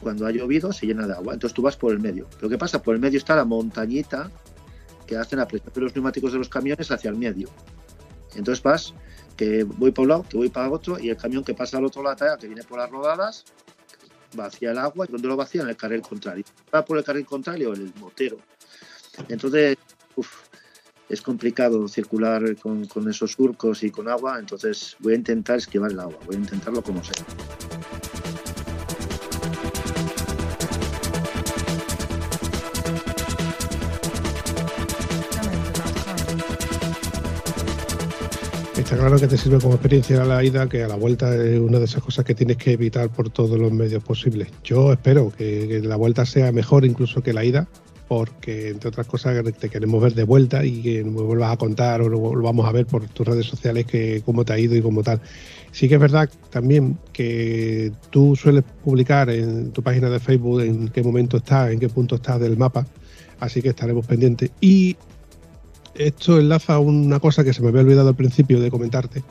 [0.00, 2.28] Cuando ha llovido se llena de agua, entonces tú vas por el medio.
[2.40, 4.30] Lo que pasa, por el medio está la montañita
[5.06, 7.48] que hacen la presión de los neumáticos de los camiones hacia el medio.
[8.34, 8.94] Entonces vas,
[9.40, 11.86] que voy por un lado, que voy para otro, y el camión que pasa al
[11.86, 13.46] otro lado, que viene por las rodadas,
[14.34, 16.44] vacía el agua, y cuando lo vacía en el carril contrario.
[16.74, 18.36] Va por el carril contrario el motero.
[19.28, 19.78] Entonces,
[21.08, 26.00] es complicado circular con, esos surcos y con agua, entonces voy a intentar esquivar el
[26.00, 27.24] agua, voy a intentarlo como sea.
[38.90, 41.78] Está claro que te sirve como experiencia la ida, que a la vuelta es una
[41.78, 44.48] de esas cosas que tienes que evitar por todos los medios posibles.
[44.64, 47.68] Yo espero que, la vuelta sea mejor incluso que la ida,
[48.08, 52.02] porque entre otras cosas te queremos ver de vuelta y que me vuelvas a contar
[52.02, 54.82] o lo, vamos a ver por tus redes sociales que cómo te ha ido y
[54.82, 55.20] cómo tal.
[55.70, 60.88] Sí que es verdad también que tú sueles publicar en tu página de Facebook en
[60.88, 62.84] qué momento estás, en qué punto estás del mapa,
[63.38, 64.50] así que estaremos pendientes.
[64.60, 64.96] Y
[65.94, 69.22] esto enlaza a una cosa que se me había olvidado al principio de comentarte.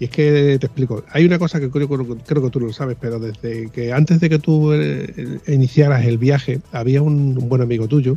[0.00, 2.96] Y es que te explico, hay una cosa que creo, creo que tú lo sabes,
[3.00, 7.88] pero desde que antes de que tú eh, iniciaras el viaje, había un, buen amigo
[7.88, 8.16] tuyo,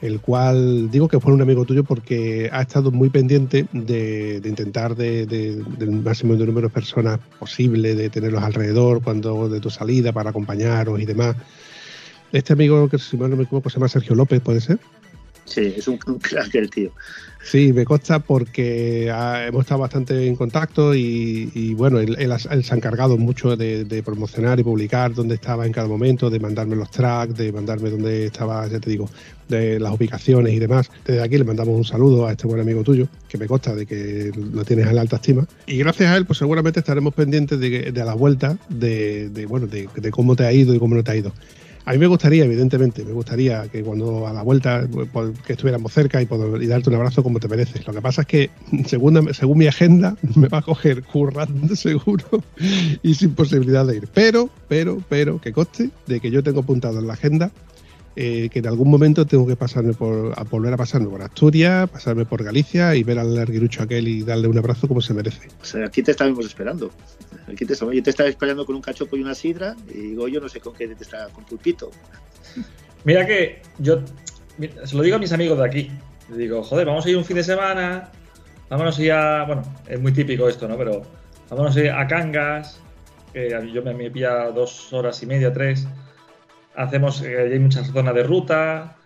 [0.00, 4.96] el cual digo que fue un amigo tuyo porque ha estado muy pendiente de, intentar
[4.96, 10.12] de, del máximo de número de personas posible, de tenerlos alrededor cuando de tu salida
[10.12, 11.36] para acompañaros y demás.
[12.32, 14.80] Este amigo, que si mal no me equivoco, se llama Sergio López, ¿puede ser?
[15.44, 16.90] Sí, es un, crack el tío.
[17.44, 23.18] Sí, me consta porque hemos estado bastante en contacto y, bueno, él, se ha encargado
[23.18, 27.52] mucho de, promocionar y publicar dónde estaba en cada momento, de mandarme los tracks, de
[27.52, 29.10] mandarme dónde estaba, ya te digo,
[29.48, 30.88] de las ubicaciones y demás.
[31.04, 33.86] Desde aquí le mandamos un saludo a este buen amigo tuyo, que me consta de
[33.86, 35.44] que lo tienes en la alta estima.
[35.66, 40.10] Y gracias a él, pues seguramente estaremos pendientes de, de la vuelta, de, bueno, de
[40.12, 41.32] cómo te ha ido y cómo no te ha ido.
[41.84, 45.92] A mí me gustaría, evidentemente, me gustaría que cuando a la vuelta pues, que estuviéramos
[45.92, 47.86] cerca y, poder, darte un abrazo como te mereces.
[47.86, 48.50] Lo que pasa es que,
[48.86, 52.42] según, según mi agenda, me va a coger currando seguro
[53.02, 54.08] y sin posibilidad de ir.
[54.14, 57.50] Pero, pero, pero, que coste de que yo tengo apuntado en la agenda
[58.14, 61.88] eh, que en algún momento tengo que pasarme por, a volver a pasarme por Asturias,
[61.88, 65.48] pasarme por Galicia y ver al larguirucho aquel y darle un abrazo como se merece.
[65.62, 66.90] O sea, aquí te estábamos esperando.
[67.50, 70.40] Aquí te, yo te estaba esperando con un cachopo y una sidra y digo, yo
[70.40, 71.90] no sé con qué te está, con pulpito.
[73.04, 74.02] Mira que yo
[74.84, 75.90] se lo digo a mis amigos de aquí.
[76.36, 78.12] digo, joder, vamos a ir un fin de semana,
[78.68, 80.76] vámonos a ir a, bueno, es muy típico esto, ¿no?
[80.76, 81.02] Pero
[81.48, 82.78] vámonos a ir a Cangas,
[83.32, 85.88] que yo me, me pilla dos horas y media, tres
[86.76, 88.96] hacemos, eh, hay muchas zonas de ruta.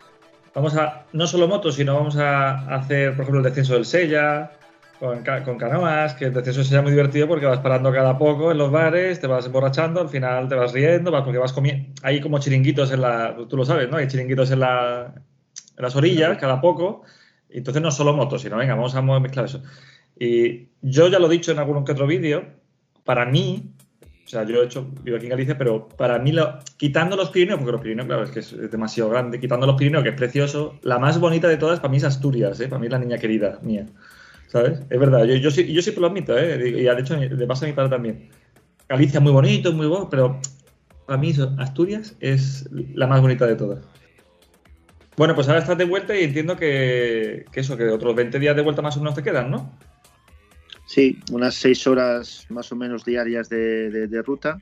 [0.54, 4.52] Vamos a, no solo motos, sino vamos a hacer, por ejemplo, el descenso del Sella,
[4.98, 8.58] con, con, canoas, que el descenso sea muy divertido porque vas parando cada poco en
[8.58, 11.92] los bares, te vas emborrachando, al final te vas riendo, vas porque vas comiendo.
[12.02, 13.36] Hay como chiringuitos en la.
[13.48, 13.98] Tú lo sabes, ¿no?
[13.98, 17.02] Hay chiringuitos en, la, en las orillas cada poco.
[17.50, 19.62] Y entonces no solo motos, sino venga, vamos a mezclar eso.
[20.18, 22.44] Y yo ya lo he dicho en algún que otro vídeo,
[23.04, 23.74] para mí,
[24.26, 27.30] o sea, yo he hecho, vivo aquí en Galicia, pero para mí, lo, quitando los
[27.30, 30.16] Pirineos, porque los Pirineos, claro, es que es, demasiado grande, quitando los Pirineos, que es
[30.16, 32.66] precioso, la más bonita de todas para mí es Asturias, ¿eh?
[32.66, 33.86] para mí es la niña querida mía.
[34.48, 34.80] ¿Sabes?
[34.90, 36.56] Es verdad, yo, yo, sí, siempre lo admito, ¿eh?
[36.68, 38.28] y de hecho le pasa a mi padre también.
[38.88, 40.40] Galicia es muy bonito, muy bueno, pero
[41.06, 43.78] para mí Asturias es la más bonita de todas.
[45.16, 48.56] Bueno, pues ahora estás de vuelta y entiendo que, que eso, que otros 20 días
[48.56, 49.72] de vuelta más o menos te quedan, ¿no?
[50.86, 54.60] Sí, unas seis horas más o menos diarias de, ruta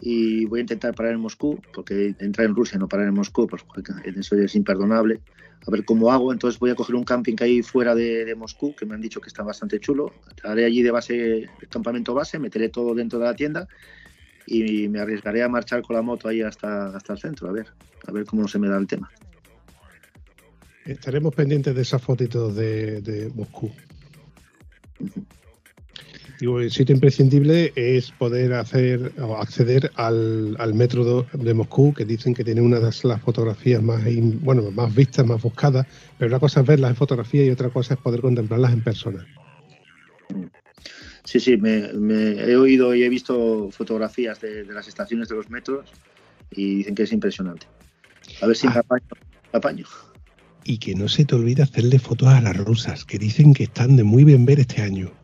[0.00, 3.48] y voy a intentar parar en Moscú, porque entrar en Rusia no parar en Moscú,
[3.48, 3.64] pues
[4.16, 5.20] eso es imperdonable.
[5.66, 6.32] A ver cómo hago.
[6.32, 9.20] Entonces voy a coger un camping que hay fuera de, Moscú, que me han dicho
[9.20, 10.12] que está bastante chulo.
[10.42, 13.68] Haré allí de base, campamento base, meteré todo dentro de la tienda
[14.46, 17.66] y me arriesgaré a marchar con la moto ahí hasta, hasta el centro, a ver,
[18.06, 19.08] a ver cómo se me da el tema.
[20.84, 23.70] Estaremos pendientes de esas fotitos de, de Moscú.
[26.42, 32.34] Digo, el sitio imprescindible es poder hacer o acceder al, metro de Moscú, que dicen
[32.34, 34.02] que tiene una de las fotografías más,
[34.40, 35.86] bueno, más vistas, más buscadas,
[36.18, 39.24] pero una cosa es verlas en fotografía y otra cosa es poder contemplarlas en persona.
[41.22, 41.90] Sí, sí, me,
[42.32, 45.92] he oído y he visto fotografías de, las estaciones de los metros
[46.50, 47.66] y dicen que es impresionante.
[48.40, 48.80] A ver si me Ah.
[48.80, 49.06] apaño.
[49.52, 49.86] me apaño.
[50.64, 53.96] Y que no se te olvide hacerle fotos a las rusas, que dicen que están
[53.96, 55.21] de muy bien ver este año.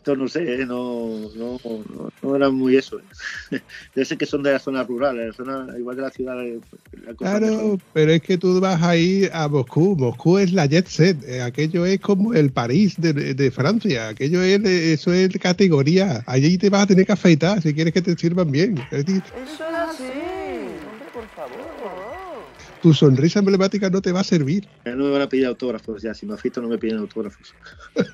[0.00, 0.64] Esto no sé, ¿eh?
[0.66, 2.98] no, no, no, no era muy eso.
[3.50, 3.60] ¿eh?
[3.94, 6.36] Yo sé que son de la zona rural, la zona, igual de la ciudad.
[6.36, 9.96] la cosa Claro, pero es que tú vas a ir a Moscú.
[9.96, 11.22] Moscú es la jet set.
[11.24, 14.08] eh, Aquello es como el París de, de Francia.
[14.08, 16.22] Aquello es, eso es categoría.
[16.26, 18.78] Allí te vas a tener que afeitar si quieres que te sirvan bien.
[18.90, 20.04] Es decir, Eso es así.
[20.04, 21.60] Hombre, por favor.
[22.80, 24.66] tu sonrisa emblemática no te va a servir.
[24.86, 27.54] Eh, No me van a pedir autógrafos ya, si me afito no me piden autógrafos.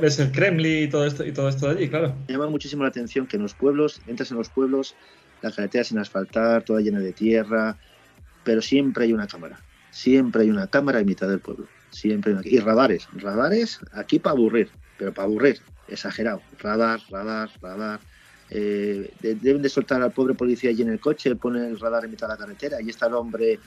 [0.00, 2.14] ves el Kremlin y todo esto y todo esto de allí, claro.
[2.28, 4.94] Me llama muchísimo la atención que en los pueblos, entras en los pueblos,
[5.42, 7.76] la carretera sin asfaltar, toda llena de tierra,
[8.44, 9.60] pero siempre hay una cámara.
[9.90, 11.66] Siempre hay una cámara en mitad del pueblo.
[11.90, 13.08] Siempre hay una- Y radares.
[13.14, 15.60] Radares aquí para aburrir, pero para aburrir.
[15.88, 16.40] Exagerado.
[16.58, 18.00] Radar, radar, radar.
[18.50, 22.04] Eh, de- deben de soltar al pobre policía allí en el coche, pone el radar
[22.04, 22.76] en mitad de la carretera.
[22.78, 23.58] Allí está el hombre.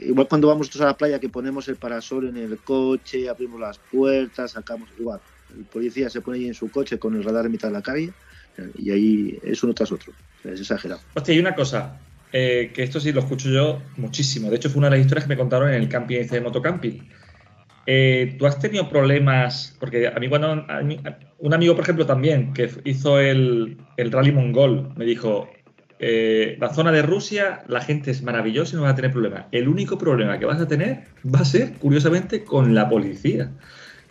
[0.00, 3.60] Igual cuando vamos nosotros a la playa que ponemos el parasol en el coche, abrimos
[3.60, 5.20] las puertas, sacamos igual.
[5.56, 7.82] El policía se pone allí en su coche con el radar en mitad de la
[7.82, 8.12] calle
[8.78, 10.12] y ahí es uno tras otro.
[10.44, 11.00] Es exagerado.
[11.14, 12.00] Hostia, y una cosa,
[12.32, 14.50] eh, que esto sí lo escucho yo muchísimo.
[14.50, 16.40] De hecho, fue una de las historias que me contaron en el camping este de
[16.42, 17.08] motocamping.
[17.86, 19.76] Eh, ¿Tú has tenido problemas?
[19.80, 20.64] Porque a mí cuando
[21.38, 25.48] un amigo, por ejemplo, también, que hizo el, el rally mongol, me dijo,
[26.04, 29.46] eh, la zona de Rusia, la gente es maravillosa y no vas a tener problema.
[29.52, 33.52] El único problema que vas a tener va a ser, curiosamente, con la policía.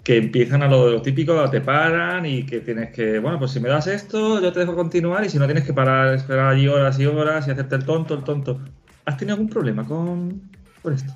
[0.01, 3.67] Que empiezan a lo típico, te paran y que tienes que, bueno, pues si me
[3.67, 6.97] das esto, yo te dejo continuar y si no tienes que parar, esperar allí horas
[6.97, 8.61] y horas y hacerte el tonto, el tonto.
[9.03, 10.49] ¿Has tenido algún problema con,
[10.93, 11.13] esto?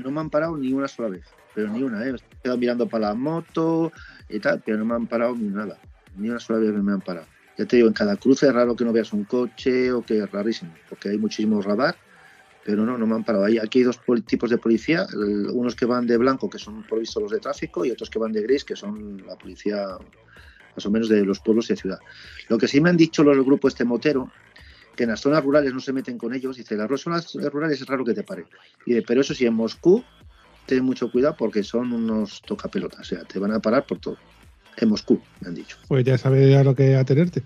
[0.00, 1.24] No me han parado ni una sola vez,
[1.54, 2.10] pero ni una, ¿eh?
[2.10, 3.92] He quedado mirando para la moto
[4.28, 5.78] y tal, pero no me han parado ni nada.
[6.16, 7.26] Ni una sola vez me han parado.
[7.56, 10.18] Ya te digo, en cada cruce es raro que no veas un coche o que
[10.18, 11.96] es rarísimo, porque hay muchísimo radar,
[12.64, 13.44] pero no, no me han parado.
[13.62, 15.06] Aquí hay dos tipos de policía,
[15.52, 18.18] unos que van de blanco, que son por visto los de tráfico, y otros que
[18.18, 19.86] van de gris, que son la policía
[20.74, 22.00] más o menos de los pueblos y ciudad.
[22.48, 24.32] Lo que sí me han dicho los del grupo este motero,
[24.96, 27.86] que en las zonas rurales no se meten con ellos, dice, las zonas rurales es
[27.86, 28.46] raro que te pare.
[28.86, 30.02] Y dice, pero eso sí, en Moscú,
[30.66, 34.16] ten mucho cuidado porque son unos tocapelotas, o sea, te van a parar por todo.
[34.78, 35.76] En Moscú, me han dicho.
[35.88, 37.42] Pues ya sabes a lo que atenerte.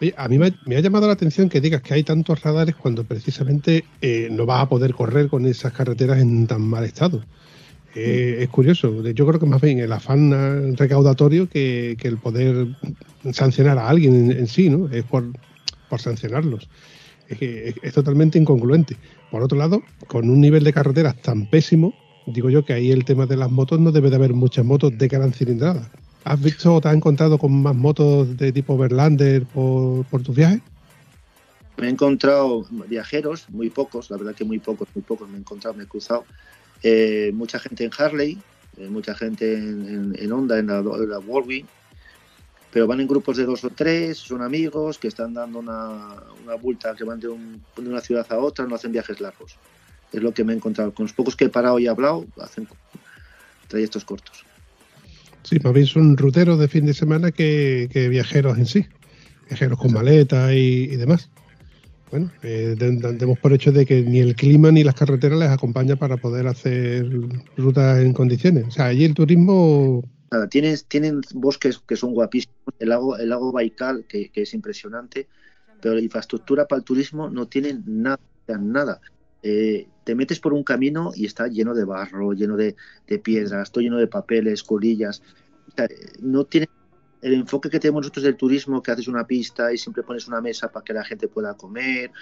[0.00, 2.74] Oye, a mí me, me ha llamado la atención que digas que hay tantos radares
[2.76, 7.24] cuando precisamente eh, no vas a poder correr con esas carreteras en tan mal estado.
[7.94, 9.02] Eh, Es curioso.
[9.08, 12.68] Yo creo que más bien el afán recaudatorio que, que el poder
[13.32, 14.88] sancionar a alguien en, en sí, ¿no?
[14.90, 15.24] Es por,
[15.88, 16.68] por sancionarlos.
[17.28, 18.96] Es, que es, es totalmente incongruente.
[19.30, 21.94] Por otro lado, con un nivel de carreteras tan pésimo,
[22.26, 24.96] digo yo que ahí el tema de las motos no debe de haber muchas motos
[24.98, 25.90] de gran cilindrada.
[26.26, 30.34] ¿Has visto o te has encontrado con más motos de tipo Verlander por, por tus
[30.34, 30.60] viajes?
[31.76, 35.38] Me he encontrado viajeros, muy pocos, la verdad que muy pocos, muy pocos me he
[35.38, 36.24] encontrado, me he cruzado.
[36.82, 38.38] Eh, mucha gente en Harley,
[38.76, 41.68] eh, mucha gente en, en, Honda, en la, en la Whirlwind,
[42.72, 46.14] pero van en grupos de dos o tres, son amigos que están dando una,
[46.44, 49.58] una vuelta, que van de, un, de una ciudad a otra, no hacen viajes largos.
[50.12, 50.92] Es lo que me he encontrado.
[50.92, 52.66] Con los pocos que he parado y hablado, hacen
[53.68, 54.45] trayectos cortos.
[55.46, 58.84] Sí, más bien son ruteros de fin de semana que, que viajeros en sí.
[59.48, 61.30] Viajeros con maletas y, y demás.
[62.10, 65.94] Bueno, eh, demos por hecho de que ni el clima ni las carreteras les acompaña
[65.94, 67.08] para poder hacer
[67.56, 68.64] rutas en condiciones.
[68.66, 73.28] O sea, allí el turismo Nada, tienen, tienen bosques que son guapísimos, el lago, el
[73.28, 75.28] lago Baikal, que, que es impresionante,
[75.80, 78.18] pero la infraestructura para el turismo no tienen nada,
[78.58, 79.00] nada.
[79.44, 82.76] Eh, te metes por un camino y está lleno de barro, lleno de,
[83.08, 85.20] de piedras, todo lleno de papeles, colillas.
[85.66, 85.88] O sea,
[86.20, 86.68] no tiene
[87.22, 90.40] el enfoque que tenemos nosotros del turismo, que haces una pista y siempre pones una
[90.40, 92.12] mesa para que la gente pueda comer,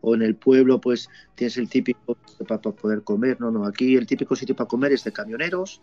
[0.00, 2.16] o en el pueblo pues tienes el típico
[2.46, 3.40] para, poder comer.
[3.40, 5.82] No, no, aquí el típico sitio para comer es de camioneros,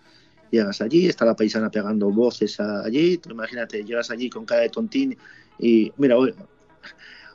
[0.52, 5.18] llegas allí, está la paisana pegando voces allí, imagínate, llegas allí con cara de tontín
[5.60, 6.34] y mira, hoy,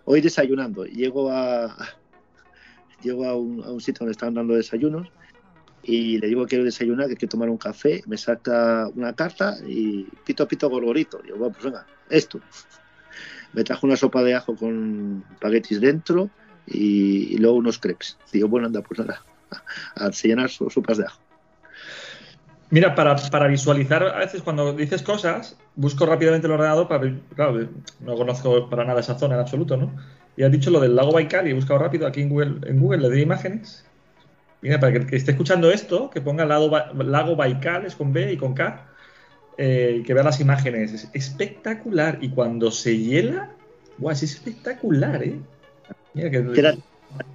[0.06, 1.76] hoy desayunando, llego a
[3.02, 5.08] llego a un, a un, sitio donde están dando desayunos
[5.82, 9.56] y le digo que quiero desayunar, que quiero tomar un café, me saca una carta
[9.66, 12.40] y pito pito gorgorito, digo, bueno, pues venga, esto.
[13.52, 16.28] Me trajo una sopa de ajo con espaguetis dentro
[16.66, 18.18] y, luego unos crepes.
[18.32, 19.22] Digo, bueno, anda, pues nada,
[19.94, 21.20] a, llenar sopas de ajo.
[22.70, 27.20] Mira, para, para, visualizar, a veces cuando dices cosas, busco rápidamente el ordenador para ver,
[27.36, 27.68] claro,
[28.00, 29.92] no conozco para nada esa zona en absoluto, ¿no?
[30.36, 32.78] Y has dicho lo del lago Baikal y he buscado rápido aquí en Google, en
[32.80, 33.84] Google le doy imágenes.
[34.62, 38.32] Mira, para que esté escuchando esto, que ponga lago, Ba- lago Baikal, es con B
[38.32, 38.88] y con K,
[39.58, 40.92] eh, que vea las imágenes.
[40.92, 42.18] Es espectacular.
[42.20, 43.54] Y cuando se hiela,
[43.98, 45.40] guau, es espectacular, ¿eh?
[46.14, 46.42] Mira que...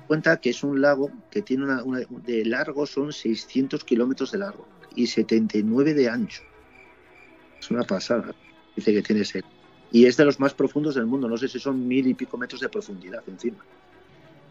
[0.06, 4.38] Cuenta que es un lago que tiene una, una- de largo son 600 kilómetros de
[4.40, 6.44] largo y 79 de ancho.
[7.60, 8.36] Es una pasada.
[8.76, 9.42] Dice que tiene ese.
[9.92, 11.28] Y es de los más profundos del mundo.
[11.28, 13.58] No sé si son mil y pico metros de profundidad encima.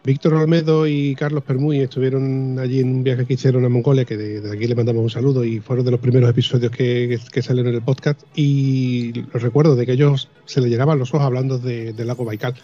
[0.03, 4.17] Víctor Olmedo y Carlos Permuy estuvieron allí en un viaje que hicieron a Mongolia, que
[4.17, 7.19] de, de aquí le mandamos un saludo y fueron de los primeros episodios que, que,
[7.31, 8.19] que salieron en el podcast.
[8.35, 12.25] Y los recuerdo de que ellos se les llenaban los ojos hablando de- del lago
[12.25, 12.55] Baikal.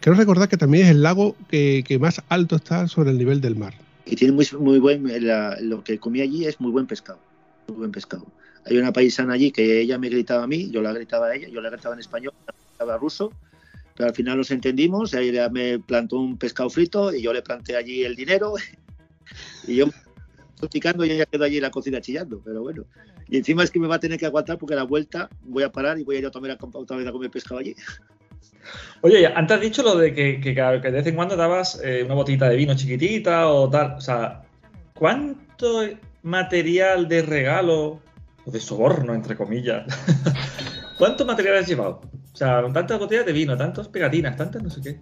[0.00, 3.40] Quiero recordar que también es el lago que, que más alto está sobre el nivel
[3.40, 3.74] del mar.
[4.06, 5.04] Y tiene muy, muy buen.
[5.24, 7.20] la- lo que comí allí es muy buen pescado.
[7.68, 8.26] Muy buen pescado.
[8.66, 11.48] Hay una paisana allí que ella me gritaba a mí, yo la gritaba a ella,
[11.48, 13.32] yo la gritaba en español, me gritaba ruso.
[13.96, 17.76] Pero al final nos entendimos, ella me plantó un pescado frito y yo le planté
[17.76, 18.54] allí el dinero.
[19.66, 19.86] Y yo
[20.68, 22.84] picando y ella quedó allí en la cocina chillando, pero bueno.
[23.28, 25.62] Y encima es que me va a tener que aguantar porque a la vuelta voy
[25.62, 27.76] a parar y voy a ir a tomar otra vez a comer pescado allí.
[29.02, 32.02] Oye, antes has dicho lo de que, que que de vez en cuando dabas eh,
[32.04, 33.92] una botellita de vino chiquitita o tal.
[33.92, 34.42] O sea,
[34.94, 35.82] ¿cuánto
[36.22, 38.00] material de regalo
[38.50, 39.86] o de soborno, entre comillas?
[40.98, 42.00] ¿Cuánto material has llevado?
[42.32, 44.98] O sea, tantas botellas de vino, tantas pegatinas, tantas no sé qué.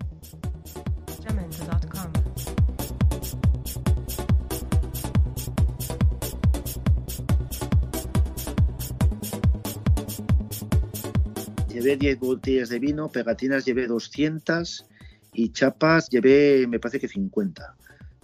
[11.68, 14.84] Llevé 10 botellas de vino, pegatinas llevé 200
[15.32, 17.76] y chapas llevé, me parece que 50.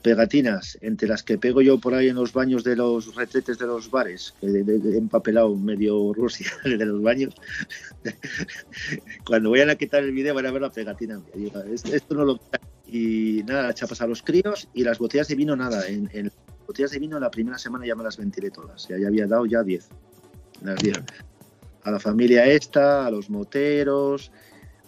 [0.05, 3.67] Pegatinas, entre las que pego yo por ahí en los baños de los retretes de
[3.67, 7.35] los bares, que he empapelado medio Rusia de los baños.
[9.27, 11.23] Cuando vayan a quitar el vídeo van a ver la pegatina.
[11.91, 12.39] "Esto- no lo
[12.87, 15.89] Y nada, chapas a los críos y las botellas de vino, nada.
[15.89, 16.35] En, en las
[16.67, 18.87] botellas de vino la primera semana ya me las ventilé todas.
[18.87, 19.89] Ya, ya había dado ya 10.
[20.63, 20.99] Las 10
[21.83, 24.31] a la familia esta, a los moteros,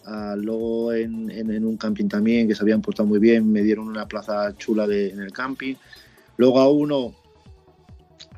[0.07, 3.62] a- luego en, en- en un camping también que se habían portado muy bien, me
[3.62, 5.74] dieron una plaza chula de- en el camping.
[6.36, 7.14] Luego a uno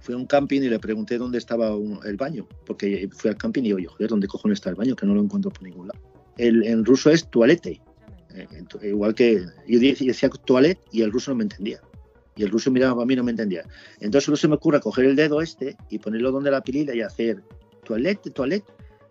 [0.00, 3.36] fui a un camping y le pregunté dónde estaba un- el baño, porque fui al
[3.36, 4.96] camping y yo, joder, ¿dónde cojones está el baño?
[4.96, 6.00] Que no lo encuentro por ningún lado.
[6.36, 7.80] El, en ruso es toalete,
[8.34, 8.46] eh,
[8.84, 11.80] igual que yo decía toilet y el ruso no me entendía.
[12.36, 13.64] Y el ruso miraba para mí no me entendía.
[14.00, 17.00] Entonces solo se me ocurre coger el dedo este y ponerlo donde la pilila y
[17.00, 17.42] hacer
[17.84, 18.64] toilette, toilette.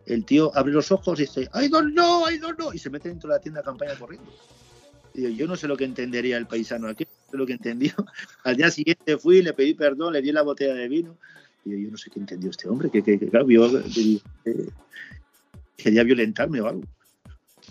[0.07, 2.89] El tío abre los ojos y dice, I don't know, I don't know, y se
[2.89, 4.31] mete dentro de la tienda de campaña corriendo.
[5.13, 7.93] Yo, no sé lo que entendería el paisano aquí, no sé lo que entendió.
[8.43, 11.17] Al día siguiente fui, le pedí perdón, le di la botella de vino.
[11.65, 13.67] Y yo, yo no sé qué entendió este hombre, que, que, que claro, yo,
[14.45, 14.69] eh,
[15.75, 16.83] quería violentarme o algo.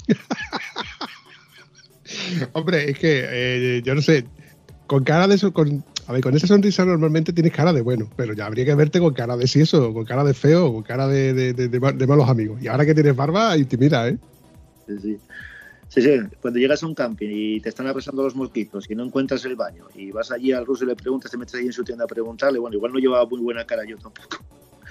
[2.53, 4.27] Hombre, es que eh, yo no sé,
[4.87, 8.09] con cara de eso, con, a ver, con esa sonrisa normalmente tienes cara de bueno,
[8.17, 10.83] pero ya habría que verte con cara de si eso, con cara de feo, con
[10.83, 12.63] cara de, de- de- de ma- de malos amigos.
[12.63, 14.17] Y ahora que tienes barba, intimida, ¿eh?
[14.87, 15.21] Sí, sí.
[15.89, 16.11] Sí, sí,
[16.43, 19.55] Cuando llegas a un camping y te están arrasando los mosquitos y no encuentras el
[19.55, 22.05] baño y vas allí al ruso y le preguntas, te metes ahí en su tienda
[22.05, 24.37] a preguntarle, bueno, igual no llevaba muy buena cara yo tampoco.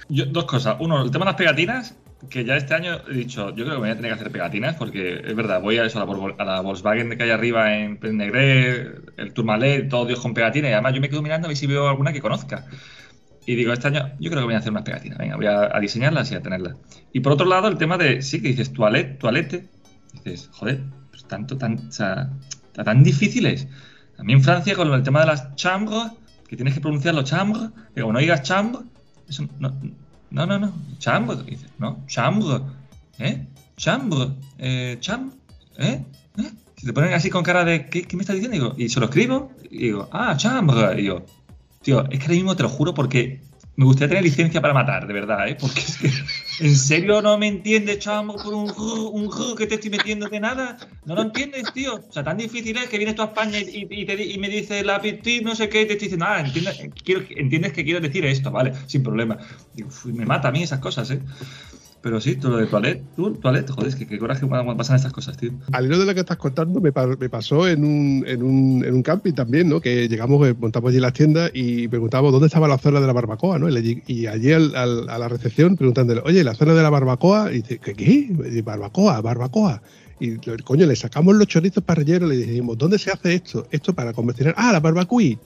[0.07, 0.77] Yo- dos cosas.
[0.79, 1.95] Uno, el tema de las pegatinas,
[2.29, 4.75] que ya este año he dicho, yo creo que voy a tener que hacer pegatinas,
[4.75, 7.99] porque es verdad, voy a eso, a la, a la Volkswagen que hay arriba en
[8.17, 11.57] Negre, el Tourmalet, todo Dios con pegatinas, y además yo me quedo mirando a ver
[11.57, 12.65] si veo alguna que conozca.
[13.45, 15.75] Y digo, este año yo creo que voy a hacer unas pegatinas, venga, voy a,
[15.75, 16.77] a diseñarlas y a tenerlas.
[17.13, 19.67] Y por otro lado, el tema de, sí, que dices toilet, toalete,
[20.23, 22.31] dices, joder, pues tanto, tan, o sea,
[22.73, 23.67] tan difíciles.
[24.17, 26.11] A mí en Francia, con el tema de las chambres,
[26.47, 28.81] que tienes que pronunciarlo chambre, que como no digas chambre,
[29.27, 29.73] eso no,
[30.31, 32.61] no, no, no, chambre, dices, no, chambre,
[33.19, 33.45] ¿eh?
[33.77, 35.33] Chambre, eh, cham,
[35.77, 36.03] ¿eh?
[36.37, 36.51] ¿eh?
[36.77, 38.55] Si te ponen así con cara de, ¿qué, qué me estás diciendo?
[38.55, 41.25] Y, digo, y se lo escribo, y digo, ah, chambre, y digo,
[41.81, 43.41] tío, es que ahora mismo te lo juro porque
[43.77, 45.57] me gustaría tener licencia para matar, de verdad, ¿eh?
[45.59, 46.09] Porque es que,
[46.65, 50.79] ¿en serio no me entiendes, chamo, por un un que te estoy metiendo de nada?
[51.03, 51.95] ¿No lo entiendes, tío?
[52.07, 54.49] O sea, tan difícil es que vienes tú a España y, y- te y me
[54.49, 57.99] dices la petit, no sé qué, te estoy diciendo, ah, entiendes, quiero, entiendes que quiero
[57.99, 59.37] decir esto, vale, sin problema.
[59.73, 61.21] Digo, "Uf, me mata a mí esas cosas, ¿eh?
[62.05, 65.35] Pero sí, tú lo de toilet, tú, toilet, joder, qué coraje cuando pasan estas cosas,
[65.37, 65.49] tío.
[65.71, 68.85] Al hilo de lo que estás contando, me, pa- me pasó en un, en, un,
[68.85, 69.81] en un camping también, ¿no?
[69.81, 73.13] Que llegamos, eh, montamos allí las tiendas y preguntábamos dónde estaba la zona de la
[73.13, 73.67] barbacoa, ¿no?
[73.69, 77.63] Y, allí al- al- a la recepción preguntándole, oye, la zona de la barbacoa, y
[77.63, 77.93] dice, ¿qué?
[77.95, 78.61] qué?
[78.61, 79.81] Barbacoa, barbacoa.
[80.19, 83.65] Y coño, le sacamos los chorizos parrilleros, le dijimos, ¿dónde se hace esto?
[83.71, 84.53] Esto para convencionar.
[84.57, 85.39] Ah, la barbacuí.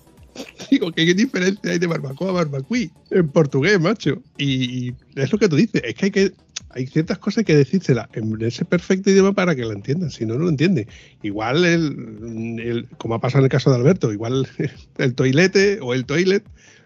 [0.72, 4.22] Digo, ¿qué, diferencia hay de barbacoa a barbacuí en portugués, macho?
[4.38, 6.32] Y es lo que tú dices, es que hay que
[6.72, 10.36] hay ciertas cosas que decírselas en ese perfecto idioma para que la entiendan, si no,
[10.36, 10.88] no lo entiende.
[11.24, 14.48] Igual, el, como ha pasado en el caso de Alberto, igual
[14.98, 16.44] el toilete o el toilet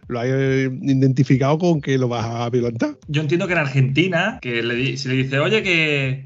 [0.07, 2.97] lo ha identificado con que lo vas a violentar.
[3.07, 6.25] Yo entiendo que en Argentina, que le, si le dice, oye, que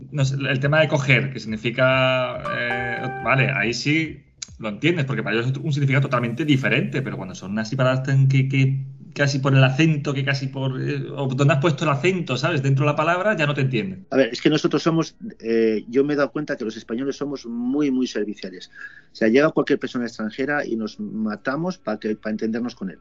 [0.49, 4.19] el tema de coger, que significa, eh, vale, ahí sí
[4.59, 8.01] lo entiendes, porque para ellos es un significado totalmente diferente, pero cuando son así para
[8.03, 10.79] que, que casi por el acento, que casi por...
[10.81, 12.61] Eh, o donde has puesto el acento, ¿sabes?
[12.61, 14.05] Dentro de la palabra ya no te entienden.
[14.11, 17.15] A ver, es que nosotros somos, eh, yo me he dado cuenta que los españoles
[17.15, 18.69] somos muy, muy serviciales.
[19.11, 22.99] O sea, llega cualquier persona extranjera y nos matamos para, que, para entendernos con él.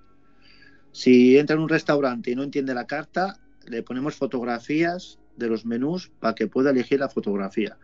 [0.93, 5.67] Si entra en un restaurante y no entiende la carta, le ponemos fotografías de los
[5.67, 7.77] menús para que pueda elegir la fotografía.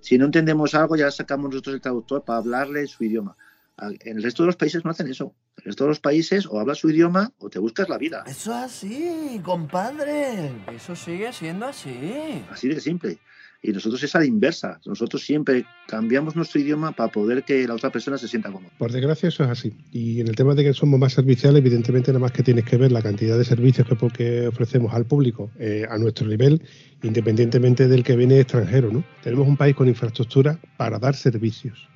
[0.00, 3.36] Si no entendemos algo, ya sacamos nosotros el traductor para hablarle su idioma.
[3.78, 5.34] En el resto de los países no hacen eso.
[5.56, 8.22] En el resto de los países o hablas su idioma o te buscas la vida.
[8.26, 10.52] Eso es así, compadre.
[10.72, 12.44] Eso sigue siendo así.
[12.50, 13.18] Así de simple.
[13.66, 14.78] Y nosotros es a la inversa.
[14.84, 18.70] Nosotros siempre cambiamos nuestro idioma para poder que la otra persona se sienta cómoda.
[18.76, 19.72] Por desgracia eso es así.
[19.90, 22.76] Y en el tema de que somos más serviciales, evidentemente nada más que tienes que
[22.76, 26.60] ver la cantidad de servicios que, ofrecemos al público eh, a nuestro nivel,
[27.02, 28.92] independientemente del que viene extranjero.
[28.92, 29.02] ¿no?
[29.22, 31.88] Tenemos un país con infraestructura para dar servicios.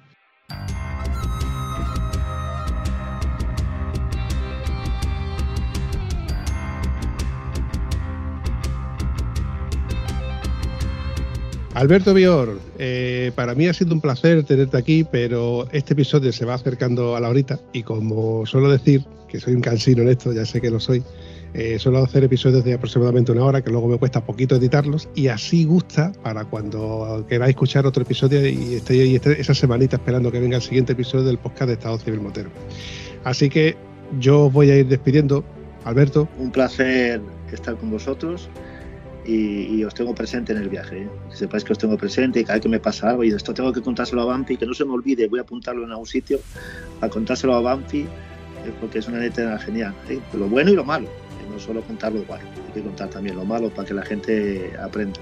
[11.74, 16.44] Alberto Bior, eh, para mí ha sido un placer tenerte aquí, pero este episodio se
[16.44, 20.32] va acercando a la horita y como suelo decir, que soy un cansino en esto,
[20.32, 21.02] ya sé que lo soy,
[21.54, 25.28] eh, suelo hacer episodios de aproximadamente una hora, que luego me cuesta poquito editarlos, y
[25.28, 30.40] así gusta para cuando queráis escuchar otro episodio y estéis este, esa semanita esperando que
[30.40, 32.50] venga el siguiente episodio del podcast de Estado Civil Motero.
[33.24, 33.76] Así que
[34.18, 35.44] yo os voy a ir despidiendo.
[35.84, 36.28] Alberto.
[36.38, 38.50] Un placer estar con vosotros
[39.28, 41.02] y, os tengo presente en el viaje.
[41.02, 41.08] ¿eh?
[41.30, 43.52] Que sepáis que os tengo presente y cada vez que me pasa algo y esto
[43.52, 46.06] tengo que contárselo a Bampi, que no se me olvide, voy a apuntarlo en algún
[46.06, 46.40] sitio,
[47.00, 48.06] a contárselo a Bampi, eh,
[48.80, 49.94] porque es una neta genial.
[50.08, 50.18] ¿eh?
[50.32, 51.08] Lo bueno y lo malo,
[51.52, 54.72] no solo contar lo bueno, hay que contar también lo malo para que la gente
[54.82, 55.20] aprenda.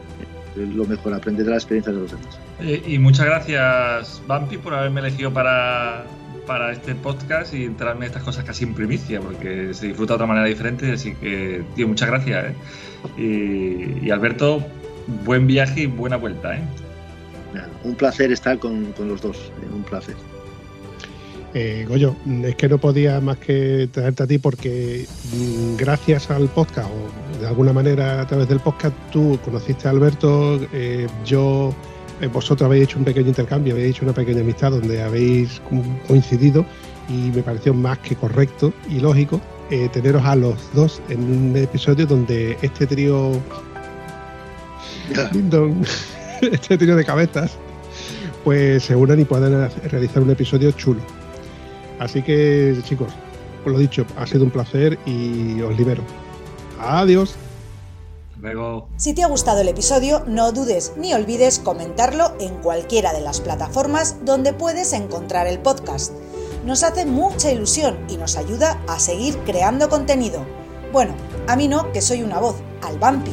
[0.55, 2.87] lo mejor, aprender de las experiencias de los demás.
[2.87, 6.07] y muchas gracias, Bampi, por haberme elegido para,
[6.47, 10.15] para este podcast y enterarme de estas cosas casi en primicia, porque se disfruta de
[10.15, 12.47] otra manera diferente, así que, tío, muchas gracias.
[12.47, 12.55] ¿eh?
[13.17, 14.65] Y, Alberto,
[15.25, 16.57] buen viaje y buena vuelta.
[16.57, 16.63] ¿eh?
[17.85, 19.75] Un placer estar con, los dos, ¿eh?
[19.75, 20.17] un placer.
[21.55, 26.49] Eh, Goyo, es que no podía más que traerte a ti porque mm, gracias al
[26.49, 31.75] podcast o de alguna manera a través del podcast tú conociste a Alberto, eh, yo
[32.21, 35.63] eh, vosotros habéis hecho un pequeño intercambio, habéis hecho una pequeña amistad donde habéis
[36.07, 36.67] coincidido
[37.09, 39.41] y me pareció más que correcto y lógico
[39.71, 43.33] eh, teneros a los dos en un episodio donde este trío
[46.41, 47.57] este trío de cabezas
[48.45, 51.01] pues se unan y puedan realizar un episodio chulo.
[51.99, 53.13] Así que chicos,
[53.65, 56.03] os lo dicho, ha sido un placer y os libero.
[56.81, 57.35] Adiós.
[58.97, 63.41] Si te ha gustado el episodio, no dudes ni olvides comentarlo en cualquiera de las
[63.41, 66.13] plataformas donde puedes encontrar el podcast.
[66.67, 70.45] Nos hace mucha ilusión y nos ayuda a seguir creando contenido.
[70.93, 71.15] Bueno,
[71.47, 73.31] a mí no, que soy una voz, al vampi.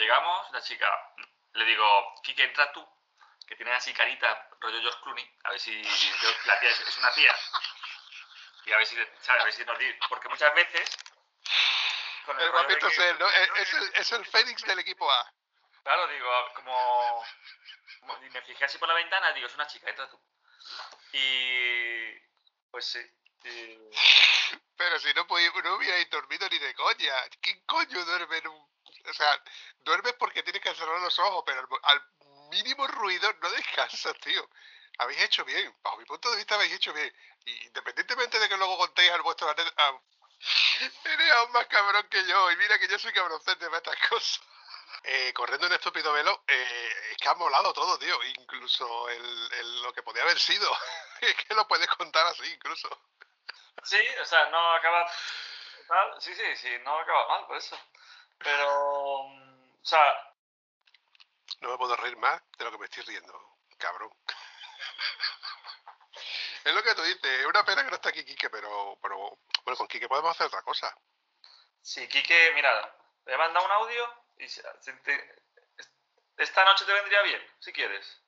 [0.00, 0.88] Llegamos, la chica,
[1.52, 2.88] le digo, Kike, entra tú,
[3.46, 5.82] que tiene así carita, rollo George Clooney, a ver si
[6.46, 7.36] la tía es, una tía.
[8.64, 9.42] Y a ver si, ¿sabes?
[9.42, 10.96] A ver si nos dice, porque muchas veces...
[12.38, 13.28] el, guapito es él, ¿no?
[13.28, 15.32] Es, el, es el Fénix del equipo A.
[15.82, 17.24] Claro, digo, como,
[18.00, 20.18] como- y me fijé así por la ventana, digo, es una chica, entra tú.
[21.12, 22.18] Y
[22.70, 23.00] pues sí.
[23.44, 23.90] y-
[24.78, 27.14] Pero si no, podí- no hubierais dormido ni de coña.
[27.42, 28.69] ¿Quién coño duerme en un...
[29.08, 29.42] O sea,
[29.78, 32.02] duermes porque tienes que cerrar los ojos, pero al,
[32.50, 34.48] mínimo ruido no descansas, tío.
[34.98, 35.74] Habéis hecho bien.
[35.82, 37.12] Bajo mi punto de vista habéis hecho bien.
[37.46, 39.48] Y independientemente de que luego contéis al vuestro...
[39.48, 40.00] a-
[41.04, 42.50] Eres aún más cabrón que yo.
[42.50, 44.40] Y mira que yo soy cabroncete para estas cosas.
[45.04, 48.22] Eh, corriendo un estúpido velo, eh, es que ha molado todo, tío.
[48.24, 50.70] Incluso el- lo que podía haber sido.
[51.20, 52.88] es que lo puedes contar así, incluso.
[53.82, 55.06] Sí, o sea, no acaba
[55.88, 57.78] tal, sí, sí, sí, no acaba mal por eso.
[58.42, 60.26] Pero, mm, o sea,
[61.60, 64.10] No me puedo reír más de lo que me estoy riendo, cabrón.
[66.64, 69.16] Es lo que tú dices, es una pena que no está aquí Quique, pero, pero
[69.64, 70.94] bueno, con Quique podemos hacer otra cosa.
[71.80, 72.94] si Quique, mira,
[73.24, 75.42] le he mandado un audio y te-
[76.36, 78.22] esta noche te vendría bien, si quieres.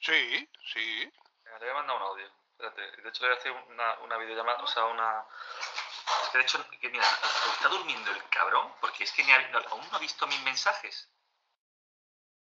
[0.00, 1.10] Sí, sí.
[1.44, 2.30] Le voy a mandar un audio.
[2.52, 5.24] Espérate, de hecho le voy a hacer una, una videollamada, o sea, una...
[6.22, 7.04] Es que de hecho, que mira,
[7.52, 10.40] está durmiendo el cabrón, porque es que ni ha- no- aún no ha visto mis
[10.42, 11.08] mensajes.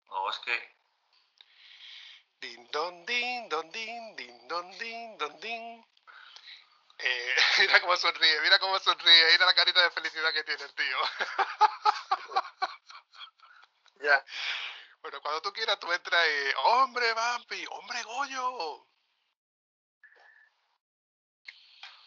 [0.10, 0.56] O es que...
[2.42, 5.64] Din don din, don din, din don din, don din.
[7.00, 10.74] Eh, mira cómo sonríe, mira cómo sonríe, mira la carita de felicidad que tiene el
[10.76, 10.98] tío.
[14.02, 14.24] Ya.
[15.02, 16.54] Bueno, cuando tú quieras tú entras y...
[16.66, 17.66] ¡Hombre, Vampi!
[17.70, 18.88] ¡Hombre, Goyo!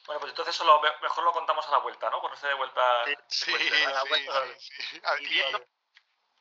[0.07, 2.21] Bueno, pues entonces eso lo- mejor lo contamos a la vuelta, ¿no?
[2.21, 3.05] Cuando esté de vuelta...
[3.07, 4.47] Sí, Sí, Cuenta, sí, a la vuelta.
[4.59, 5.01] sí, sí.
[5.21, 5.67] Y viendo-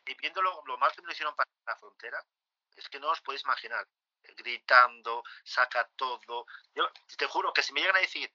[0.06, 2.22] Y viendo lo, lo mal que me lo hicieron para la frontera,
[2.76, 3.88] es que no os podéis imaginar.
[4.38, 6.46] Gritando, saca todo.
[6.74, 8.34] Yo te juro que si me llegan a decir,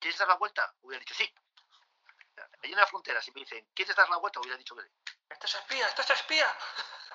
[0.00, 0.74] ¿quieres dar la vuelta?
[0.80, 1.32] Hubiera dicho sí.
[2.62, 4.40] En la frontera, si me dicen, ¿quieres dar la vuelta?
[4.40, 4.88] Hubiera dicho que sí.
[5.28, 5.86] ¡Esto es espía!
[5.88, 6.56] ¡Esto es espía!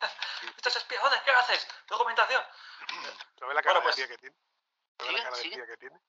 [0.58, 1.00] ¡Esto es espía!
[1.02, 1.68] Joder, ¿qué haces?
[1.88, 2.44] Documentación.
[3.40, 4.36] ¿No ves la cara Bueno, pues- de espía que tiene?
[5.00, 6.00] ¿No ves sigue- la cara de espía que tiene?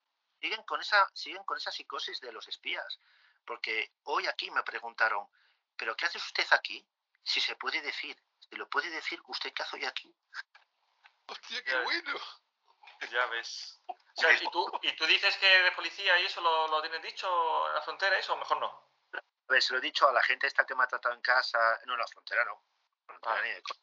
[0.45, 3.01] Siguen con esa siguen con esa psicosis de los espías
[3.47, 5.27] porque hoy aquí me preguntaron
[5.75, 6.87] pero qué hace usted aquí
[7.23, 10.15] si se puede decir si lo puede decir usted qué hace hoy aquí
[11.27, 11.81] ¡Hostia, qué Ya.
[11.83, 12.21] bueno!
[13.11, 13.81] Ya ves.
[13.89, 17.01] O sea, ¿y tú, ¿y tú dices que de policía y eso lo, lo tienes
[17.03, 17.27] dicho
[17.69, 18.35] en la frontera, eso?
[18.35, 18.67] O mejor no.
[19.15, 21.23] a ver se lo he dicho a la gente esta que me ha tratado en
[21.23, 22.63] casa no en la frontera no
[23.07, 23.43] frontera Ah.
[23.43, 23.75] ni de co-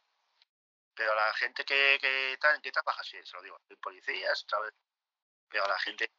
[0.93, 4.59] pero a la gente que que, que trabaja sí se lo digo soy policía otra
[4.59, 4.73] vez
[5.49, 6.11] pero a la gente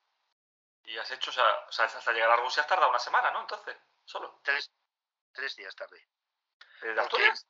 [0.85, 3.31] Y has hecho, o sea, o sea, hasta llegar a Rusia has tardado una semana,
[3.31, 3.41] ¿no?
[3.43, 4.41] Entonces, solo.
[4.43, 4.71] tres
[5.33, 6.07] tres días tarde
[6.83, 7.47] ¿De Porque Asturias?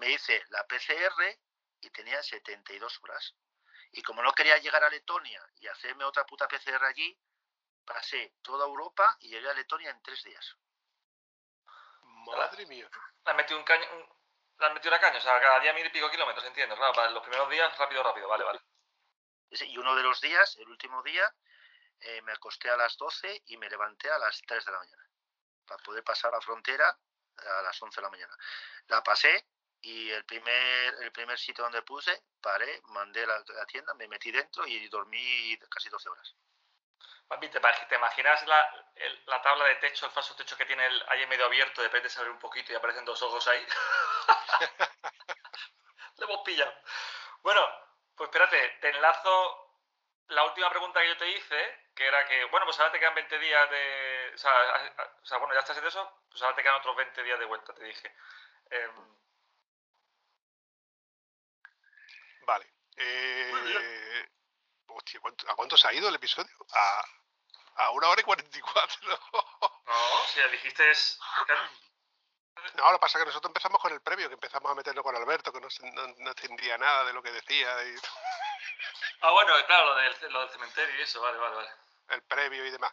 [0.00, 1.38] me hice la PCR
[1.80, 3.34] y tenía 72 horas.
[3.92, 7.18] Y como no quería llegar a Letonia y hacerme otra puta PCR allí,
[7.84, 10.56] pasé toda Europa y llegué a Letonia en tres días.
[12.02, 12.90] Madre mía.
[13.24, 14.08] Le has metido un caño, un-
[14.58, 16.76] le has metido una caña, o sea, cada día mil y pico kilómetros, entiendo.
[16.76, 18.60] Claro, para los primeros días, rápido, rápido, vale, vale.
[19.50, 21.32] Y uno de los días, el último día,
[22.00, 25.04] eh, me acosté a las 12 y me levanté a las 3 de la mañana
[25.66, 26.96] para poder pasar la frontera
[27.36, 28.36] a las 11 de la mañana.
[28.88, 29.46] La pasé
[29.80, 34.30] y el primer, el primer sitio donde puse, paré, mandé la, la tienda, me metí
[34.32, 36.34] dentro y dormí casi 12 horas.
[37.28, 40.86] Papi, ¿te, te imaginas la, el- la tabla de techo, el falso techo que tiene
[40.86, 43.46] el, ahí en medio abierto, de repente se abre un poquito y aparecen dos ojos
[43.48, 43.66] ahí?
[46.18, 46.72] Le hemos pillado.
[47.42, 47.60] Bueno,
[48.16, 49.72] pues espérate, te enlazo
[50.28, 53.14] la última pregunta que yo te hice, que era que, bueno, pues ahora te quedan
[53.14, 54.32] 20 días de...
[54.34, 56.76] O sea, a- a- o sea, bueno, ya estás en eso, pues ahora te quedan
[56.76, 58.14] otros 20 días de vuelta, te dije.
[58.70, 59.16] Em,
[62.46, 62.66] Vale.
[62.96, 64.28] Eh...
[64.88, 66.54] Hostia, ¿cuánto- ¿a cuánto se ha ido el episodio?
[66.72, 67.04] A,
[67.76, 69.18] a una hora y cuarenta y cuatro.
[69.86, 70.90] no, si ya dijiste...
[70.90, 71.18] es-
[72.74, 75.02] No, lo que pasa es que nosotros empezamos con el previo, que empezamos a meternos
[75.02, 77.94] con Alberto, que no, no, no entendía nada de lo que decía, y
[79.22, 81.70] Ah, bueno, claro, lo del, lo del cementerio y eso, vale, vale, vale.
[82.08, 82.92] El previo y demás.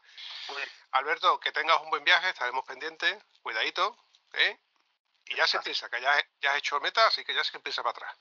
[0.92, 3.98] Alberto, que tengas un buen viaje, estaremos pendientes, cuidadito,
[4.34, 4.60] ¿eh?
[5.26, 6.12] Y ya sin prisa, que ya,
[6.42, 8.18] ya has hecho meta, así que ya sin prisa para atrás.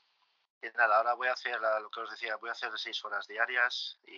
[0.61, 3.27] Y nada, ahora voy a hacer lo que os decía, voy a hacer seis horas
[3.27, 4.13] diarias y,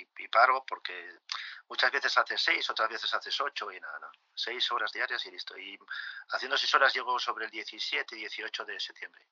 [0.00, 1.18] y- y paro porque
[1.68, 4.10] muchas veces haces seis, otras veces haces ocho y nada, no.
[4.34, 5.56] Seis horas diarias y listo.
[5.58, 5.78] Y
[6.30, 9.26] haciendo seis horas llego sobre el 17 y 18 de septiembre.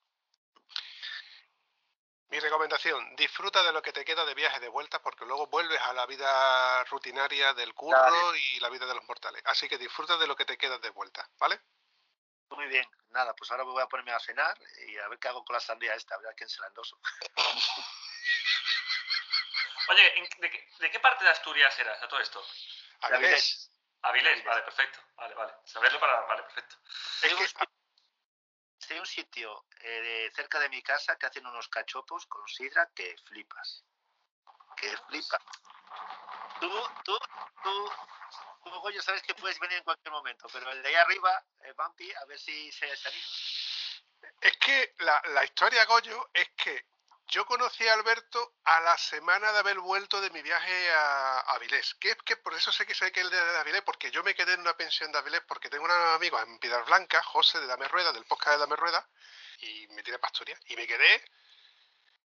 [2.32, 5.78] Mi recomendación, disfruta de lo que te queda de viaje de vuelta porque luego vuelves
[5.82, 9.42] a la vida rutinaria del curro y la vida de los mortales.
[9.44, 11.60] Así que disfruta de lo que te queda de vuelta, ¿vale?
[12.48, 15.44] Muy bien, nada, pues ahora voy a ponerme a cenar y a ver qué hago
[15.44, 16.98] con la sandía esta, a ver a quién se la endoso.
[19.88, 22.42] Oye, ¿en- de, qué, de qué parte de Asturias eras a todo esto?
[23.02, 23.70] Avilés.
[24.00, 24.44] Avilés, Avilés.
[24.46, 25.00] vale, perfecto.
[25.16, 25.52] Vale, vale.
[25.66, 26.18] Saberlo para.
[26.22, 26.76] Vale, perfecto.
[27.20, 27.46] Es que
[28.82, 33.16] Estoy un sitio eh, cerca de mi casa que hacen unos cachopos con sidra que
[33.26, 33.84] flipas.
[34.76, 35.38] Que flipa.
[36.58, 36.68] Tú,
[37.04, 37.16] tú,
[37.62, 37.92] tú,
[38.64, 41.72] tú, Goyo, sabes que puedes venir en cualquier momento, pero el de ahí arriba, eh,
[41.76, 43.26] Vampi, a ver si se anima.
[44.40, 46.84] Es que la, la historia, Goyo, es que
[47.32, 51.94] yo conocí a Alberto a la semana de haber vuelto de mi viaje a Avilés.
[51.94, 54.34] Que que por eso sé que sé que él es de Avilés, porque yo me
[54.34, 57.66] quedé en una pensión de Avilés porque tengo un amigo en Piedras Blancas, José de
[57.66, 59.08] Dame Rueda, del podcast de Dame Rueda,
[59.60, 60.58] y me tiré pastoria.
[60.66, 61.24] Y me quedé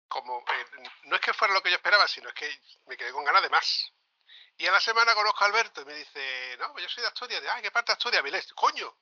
[0.09, 0.41] como.
[0.41, 0.66] eh,
[1.05, 3.43] no es que fuera lo que yo esperaba, sino es que me quedé con ganas
[3.43, 3.93] de más.
[4.57, 7.09] Y a la semana conozco a Alberto y me dice, no, pues yo soy de
[7.09, 7.41] Asturias.
[7.41, 8.20] De, ah, ¿qué parte de Asturias?
[8.20, 8.53] Avilés.
[8.55, 8.99] ¡Coño!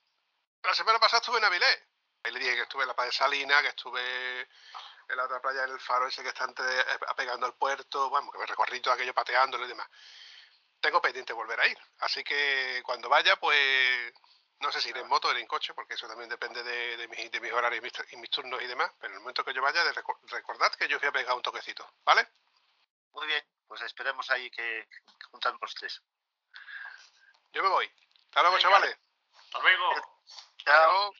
[0.61, 1.79] La semana pasada estuve en Avilés.
[2.25, 4.47] Y le dije que estuve en la playa de Salina, que estuve
[5.09, 8.09] en la otra playa del faro ese que está antes de- eh, apegando al puerto,
[8.09, 9.87] bueno, que me recorrí todo aquello pateándolo y demás.
[10.79, 11.77] Tengo pendiente volver a ir.
[11.99, 14.13] Así que cuando vaya, pues
[14.59, 16.97] no sé si iré en moto o iré en coche, porque eso también depende de,
[16.97, 18.91] de mis, de mis horarios y mis, y mis turnos y demás.
[18.99, 21.35] Pero en el momento que yo vaya, de reco- recordad que yo fui a pegar
[21.35, 22.27] un toquecito, ¿vale?
[23.13, 26.01] Muy bien, pues esperemos ahí que, que juntarnos los tres.
[27.53, 27.91] Yo me voy.
[28.25, 28.69] Hasta luego, Venga.
[28.69, 28.97] chavales.
[29.33, 30.19] Hasta luego.
[30.57, 31.13] Chao.